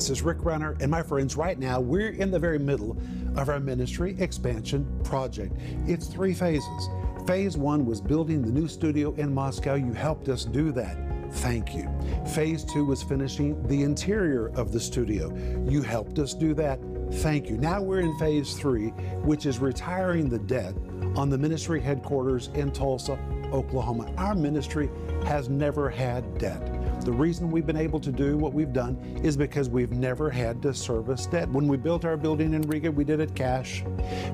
This 0.10 0.18
is 0.18 0.24
Rick 0.24 0.44
Renner, 0.44 0.76
and 0.80 0.90
my 0.90 1.04
friends, 1.04 1.38
right 1.38 1.60
now 1.60 1.80
we're 1.80 2.10
in 2.10 2.32
the 2.32 2.40
very 2.40 2.58
middle 2.58 2.98
of 3.36 3.48
our 3.48 3.60
ministry 3.60 4.16
expansion 4.18 5.00
project. 5.04 5.56
It's 5.86 6.08
three 6.08 6.34
phases. 6.34 6.90
Phase 7.28 7.56
one 7.56 7.86
was 7.86 8.02
building 8.02 8.42
the 8.42 8.52
new 8.52 8.68
studio 8.68 9.14
in 9.18 9.32
Moscow. 9.32 9.76
You 9.76 9.94
helped 9.94 10.28
us 10.28 10.46
do 10.46 10.72
that. 10.72 10.98
Thank 11.32 11.76
you. 11.76 11.88
Phase 12.34 12.64
two 12.64 12.86
was 12.86 13.04
finishing 13.04 13.62
the 13.68 13.84
interior 13.84 14.48
of 14.56 14.72
the 14.72 14.80
studio. 14.80 15.32
You 15.70 15.84
helped 15.84 16.18
us 16.18 16.34
do 16.34 16.56
that. 16.56 16.80
Thank 17.18 17.48
you. 17.48 17.58
Now 17.58 17.80
we're 17.80 18.00
in 18.00 18.18
phase 18.18 18.56
three, 18.56 18.88
which 19.22 19.46
is 19.46 19.60
retiring 19.60 20.28
the 20.28 20.40
debt 20.40 20.74
on 21.16 21.30
the 21.30 21.38
ministry 21.38 21.82
headquarters 21.82 22.50
in 22.56 22.72
Tulsa, 22.72 23.20
Oklahoma. 23.54 24.12
Our 24.18 24.34
ministry 24.34 24.90
has 25.26 25.50
never 25.50 25.88
had 25.88 26.40
debt. 26.40 26.79
The 27.02 27.14
reason 27.14 27.50
we've 27.50 27.66
been 27.66 27.78
able 27.78 28.00
to 28.02 28.12
do 28.12 28.38
what 28.38 28.54
we've 28.54 28.74
done 28.74 28.98
is 29.24 29.38
because 29.38 29.70
we've 29.70 29.92
never 29.92 30.30
had 30.30 30.62
to 30.64 30.74
service 30.74 31.26
debt. 31.28 31.50
When 31.50 31.68
we 31.68 31.78
built 31.78 32.04
our 32.04 32.18
building 32.18 32.54
in 32.54 32.62
Riga, 32.64 32.92
we 32.92 33.06
did 33.06 33.22
it 33.22 33.34
cash. 33.36 33.84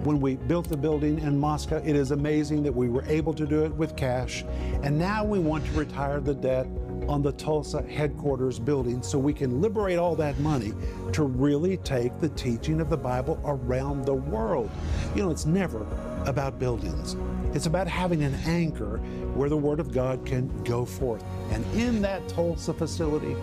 When 0.03 0.19
we 0.19 0.35
built 0.35 0.67
the 0.67 0.75
building 0.75 1.19
in 1.19 1.39
Moscow, 1.39 1.77
it 1.85 1.95
is 1.95 2.09
amazing 2.09 2.63
that 2.63 2.73
we 2.73 2.89
were 2.89 3.03
able 3.05 3.33
to 3.35 3.45
do 3.45 3.65
it 3.65 3.73
with 3.73 3.95
cash. 3.95 4.43
And 4.81 4.97
now 4.97 5.23
we 5.23 5.37
want 5.37 5.65
to 5.67 5.71
retire 5.73 6.19
the 6.19 6.33
debt 6.33 6.65
on 7.07 7.21
the 7.21 7.33
Tulsa 7.33 7.83
headquarters 7.83 8.57
building 8.57 9.03
so 9.03 9.19
we 9.19 9.33
can 9.33 9.61
liberate 9.61 9.99
all 9.99 10.15
that 10.15 10.39
money 10.39 10.73
to 11.13 11.23
really 11.23 11.77
take 11.77 12.17
the 12.19 12.29
teaching 12.29 12.81
of 12.81 12.89
the 12.89 12.97
Bible 12.97 13.39
around 13.45 14.05
the 14.05 14.13
world. 14.13 14.71
You 15.15 15.21
know, 15.21 15.29
it's 15.29 15.45
never 15.45 15.85
about 16.25 16.59
buildings. 16.59 17.15
It's 17.55 17.65
about 17.67 17.87
having 17.87 18.23
an 18.23 18.35
anchor 18.45 18.97
where 19.33 19.49
the 19.49 19.57
Word 19.57 19.79
of 19.79 19.91
God 19.91 20.25
can 20.25 20.47
go 20.63 20.85
forth. 20.85 21.23
And 21.51 21.65
in 21.73 22.01
that 22.01 22.27
Tulsa 22.27 22.73
facility, 22.73 23.35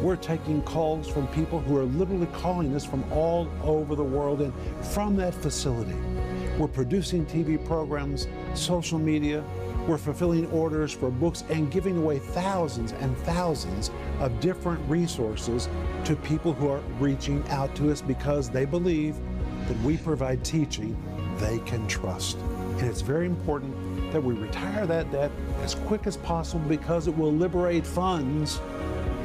we're 0.00 0.16
taking 0.16 0.62
calls 0.62 1.08
from 1.08 1.26
people 1.28 1.58
who 1.58 1.76
are 1.76 1.84
literally 1.84 2.28
calling 2.32 2.74
us 2.76 2.84
from 2.84 3.10
all 3.12 3.48
over 3.62 3.96
the 3.96 4.04
world. 4.04 4.40
And 4.40 4.52
from 4.86 5.16
that 5.16 5.34
facility, 5.34 5.96
we're 6.56 6.68
producing 6.68 7.26
TV 7.26 7.64
programs, 7.64 8.28
social 8.54 8.98
media, 8.98 9.44
we're 9.88 9.98
fulfilling 9.98 10.46
orders 10.50 10.92
for 10.92 11.10
books 11.10 11.44
and 11.48 11.70
giving 11.70 11.96
away 11.96 12.18
thousands 12.18 12.92
and 12.92 13.16
thousands 13.18 13.90
of 14.20 14.38
different 14.38 14.86
resources 14.88 15.68
to 16.04 16.14
people 16.14 16.52
who 16.52 16.68
are 16.68 16.82
reaching 17.00 17.42
out 17.48 17.74
to 17.76 17.90
us 17.90 18.02
because 18.02 18.50
they 18.50 18.66
believe 18.66 19.16
that 19.66 19.80
we 19.80 19.96
provide 19.96 20.44
teaching 20.44 20.96
they 21.38 21.58
can 21.60 21.86
trust. 21.86 22.38
And 22.38 22.82
it's 22.82 23.00
very 23.00 23.26
important 23.26 24.12
that 24.12 24.22
we 24.22 24.34
retire 24.34 24.86
that 24.86 25.10
debt 25.10 25.30
as 25.62 25.74
quick 25.74 26.06
as 26.06 26.16
possible 26.16 26.66
because 26.68 27.08
it 27.08 27.16
will 27.16 27.32
liberate 27.32 27.86
funds 27.86 28.60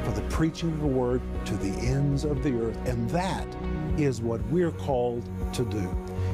for 0.04 0.10
the 0.10 0.22
preaching 0.22 0.70
of 0.70 0.80
the 0.80 0.86
word 0.86 1.22
to 1.46 1.56
the 1.56 1.70
ends 1.86 2.24
of 2.24 2.42
the 2.42 2.52
earth. 2.60 2.78
And 2.86 3.08
that 3.10 3.46
is 3.96 4.20
what 4.20 4.42
we're 4.46 4.72
called 4.72 5.28
to 5.54 5.64
do. 5.64 5.88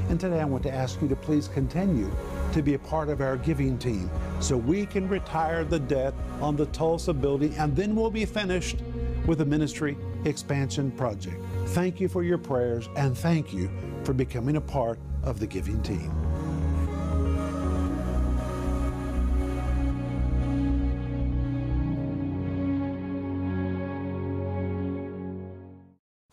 And 0.09 0.19
today 0.19 0.41
I 0.41 0.45
want 0.45 0.65
to 0.65 0.73
ask 0.73 1.01
you 1.01 1.09
to 1.09 1.15
please 1.15 1.47
continue 1.47 2.11
to 2.53 2.63
be 2.63 2.75
a 2.75 2.79
part 2.79 3.09
of 3.09 3.21
our 3.21 3.37
giving 3.37 3.79
team 3.79 4.11
so 4.41 4.57
we 4.57 4.85
can 4.87 5.09
retire 5.09 5.65
the 5.65 5.79
debt 5.79 6.15
on 6.41 6.57
the 6.57 6.67
Tulsa 6.67 7.13
building 7.13 7.55
and 7.59 7.77
then 7.77 7.95
we'll 7.95 8.11
be 8.11 8.25
finished 8.25 8.79
with 9.27 9.39
the 9.39 9.45
ministry 9.45 9.97
expansion 10.25 10.91
project. 10.91 11.41
Thank 11.67 12.01
you 12.01 12.09
for 12.09 12.25
your 12.25 12.39
prayers 12.39 12.89
and 12.97 13.17
thank 13.17 13.53
you 13.53 13.71
for 14.03 14.13
becoming 14.13 14.57
a 14.57 14.61
part 14.61 14.99
of 15.25 15.39
the 15.39 15.47
giving 15.47 15.83
team. 15.83 16.30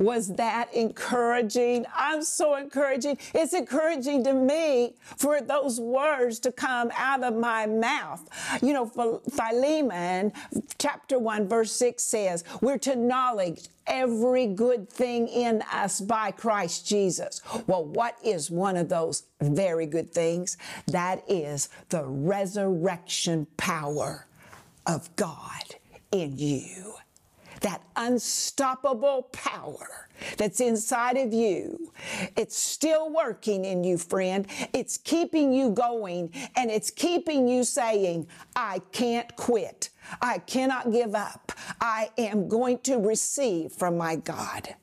Was 0.08 0.36
that 0.36 0.74
encouraging? 0.74 1.86
I'm 1.94 2.24
so 2.24 2.56
encouraging. 2.56 3.18
It's 3.36 3.54
encouraging 3.54 4.24
to 4.24 4.34
me 4.34 4.96
for 5.18 5.42
those 5.42 5.82
words 5.82 6.40
to 6.40 6.54
come 6.54 6.94
out 6.96 7.26
of 7.26 7.36
my 7.36 7.66
mouth. 7.66 8.26
You 8.62 8.72
know, 8.72 8.86
Philemon 9.30 10.32
chapter 10.78 11.20
1, 11.20 11.50
verse 11.50 11.74
6 11.74 12.02
says, 12.02 12.46
We're 12.62 12.78
to 12.78 12.94
acknowledge 12.94 13.68
every 13.86 14.48
good 14.48 14.90
thing 14.90 15.28
in 15.28 15.62
us 15.74 16.00
by 16.00 16.32
Christ 16.32 16.88
Jesus. 16.88 17.42
Well, 17.68 17.84
what 17.84 18.16
is 18.24 18.50
one 18.50 18.78
of 18.78 18.88
those 18.88 19.24
very 19.42 19.88
good 19.88 20.14
things? 20.14 20.56
That 20.88 21.22
is 21.28 21.68
the 21.90 22.06
resurrection 22.06 23.46
power 23.58 24.26
of 24.86 25.14
God 25.18 25.76
in 26.14 26.38
you 26.38 26.94
that 27.68 27.84
unstoppable 27.98 29.24
power 29.34 30.08
that's 30.38 30.62
inside 30.62 31.18
of 31.18 31.34
you. 31.34 31.92
It's 32.38 32.58
still 32.58 33.12
working 33.12 33.66
in 33.66 33.84
you, 33.84 33.98
friend. 33.98 34.48
It's 34.72 34.98
keeping 34.98 35.52
you 35.52 35.72
going 35.72 36.32
and 36.56 36.72
it's 36.72 36.90
keeping 36.90 37.46
you 37.46 37.66
saying, 37.66 38.28
I 38.56 38.80
can't 38.94 39.36
quit. 39.36 39.90
I 40.22 40.38
cannot 40.38 40.94
give 40.94 41.14
up. 41.14 41.52
I 41.82 42.10
am 42.18 42.48
going 42.48 42.80
to 42.84 43.00
receive 43.00 43.74
from 43.74 43.98
my 43.98 44.16
God. 44.16 44.76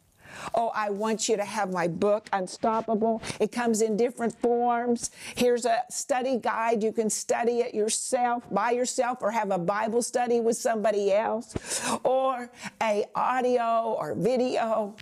Oh, 0.55 0.71
I 0.75 0.91
want 0.91 1.29
you 1.29 1.37
to 1.37 1.45
have 1.45 1.73
my 1.73 1.89
book, 1.89 2.29
Unstoppable. 2.33 3.23
It 3.41 3.53
comes 3.53 3.83
in 3.83 3.97
different 3.97 4.39
forms. 4.41 5.11
Here's 5.35 5.65
a 5.65 5.83
study 5.91 6.39
guide. 6.39 6.83
You 6.83 6.93
can 6.93 7.11
study 7.11 7.61
it 7.61 7.75
yourself, 7.75 8.43
by 8.51 8.73
yourself, 8.73 9.19
or 9.21 9.31
have 9.31 9.51
a 9.51 9.59
Bible 9.59 10.03
study 10.03 10.41
with 10.41 10.57
somebody 10.57 11.13
else, 11.13 11.55
or 12.03 12.51
a 12.83 13.05
audio 13.15 13.97
or 13.99 14.15
video. 14.15 14.95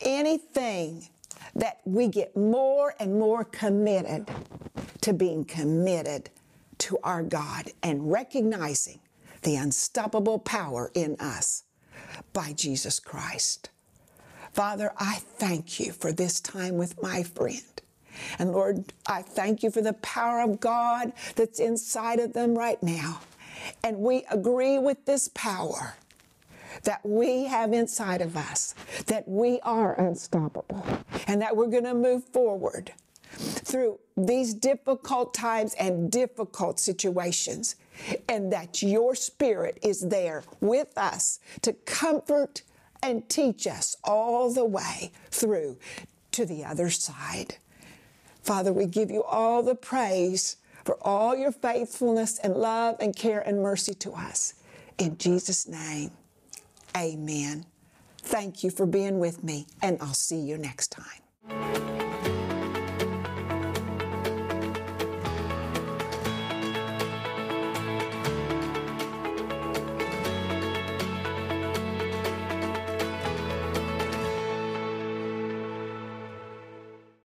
Anything 0.00 1.08
that 1.54 1.80
we 1.84 2.08
get 2.08 2.36
more 2.36 2.94
and 3.00 3.18
more 3.18 3.44
committed 3.44 4.28
to 5.00 5.12
being 5.12 5.44
committed 5.44 6.30
to 6.78 6.98
our 7.02 7.22
God 7.22 7.70
and 7.82 8.10
recognizing 8.10 9.00
the 9.42 9.56
unstoppable 9.56 10.38
power 10.38 10.90
in 10.94 11.16
us 11.20 11.64
by 12.32 12.52
Jesus 12.52 13.00
Christ. 13.00 13.70
Father, 14.56 14.90
I 14.96 15.16
thank 15.16 15.78
you 15.78 15.92
for 15.92 16.12
this 16.12 16.40
time 16.40 16.78
with 16.78 17.02
my 17.02 17.22
friend. 17.22 17.82
And 18.38 18.52
Lord, 18.52 18.90
I 19.06 19.20
thank 19.20 19.62
you 19.62 19.70
for 19.70 19.82
the 19.82 19.92
power 19.92 20.40
of 20.40 20.60
God 20.60 21.12
that's 21.34 21.60
inside 21.60 22.20
of 22.20 22.32
them 22.32 22.56
right 22.56 22.82
now. 22.82 23.20
And 23.84 23.98
we 23.98 24.24
agree 24.30 24.78
with 24.78 25.04
this 25.04 25.28
power 25.34 25.96
that 26.84 27.04
we 27.04 27.44
have 27.44 27.74
inside 27.74 28.22
of 28.22 28.34
us, 28.34 28.74
that 29.08 29.28
we 29.28 29.60
are 29.60 29.92
unstoppable, 30.00 30.86
and 31.26 31.42
that 31.42 31.54
we're 31.54 31.66
going 31.66 31.84
to 31.84 31.92
move 31.92 32.24
forward 32.24 32.94
through 33.34 33.98
these 34.16 34.54
difficult 34.54 35.34
times 35.34 35.74
and 35.74 36.10
difficult 36.10 36.80
situations, 36.80 37.76
and 38.26 38.50
that 38.54 38.82
your 38.82 39.14
spirit 39.14 39.78
is 39.82 40.08
there 40.08 40.44
with 40.62 40.96
us 40.96 41.40
to 41.60 41.74
comfort 41.74 42.62
and 43.02 43.28
teach 43.28 43.66
us 43.66 43.96
all 44.04 44.52
the 44.52 44.64
way 44.64 45.12
through 45.30 45.78
to 46.32 46.44
the 46.44 46.64
other 46.64 46.90
side. 46.90 47.56
Father, 48.42 48.72
we 48.72 48.86
give 48.86 49.10
you 49.10 49.24
all 49.24 49.62
the 49.62 49.74
praise 49.74 50.56
for 50.84 50.96
all 51.00 51.34
your 51.34 51.50
faithfulness 51.50 52.38
and 52.38 52.54
love 52.54 52.96
and 53.00 53.16
care 53.16 53.40
and 53.40 53.60
mercy 53.60 53.94
to 53.94 54.12
us. 54.12 54.54
In 54.98 55.18
Jesus' 55.18 55.66
name, 55.66 56.12
amen. 56.96 57.66
Thank 58.18 58.62
you 58.62 58.70
for 58.70 58.86
being 58.86 59.18
with 59.18 59.42
me, 59.44 59.66
and 59.82 59.98
I'll 60.00 60.14
see 60.14 60.38
you 60.38 60.58
next 60.58 60.92
time. 60.92 62.05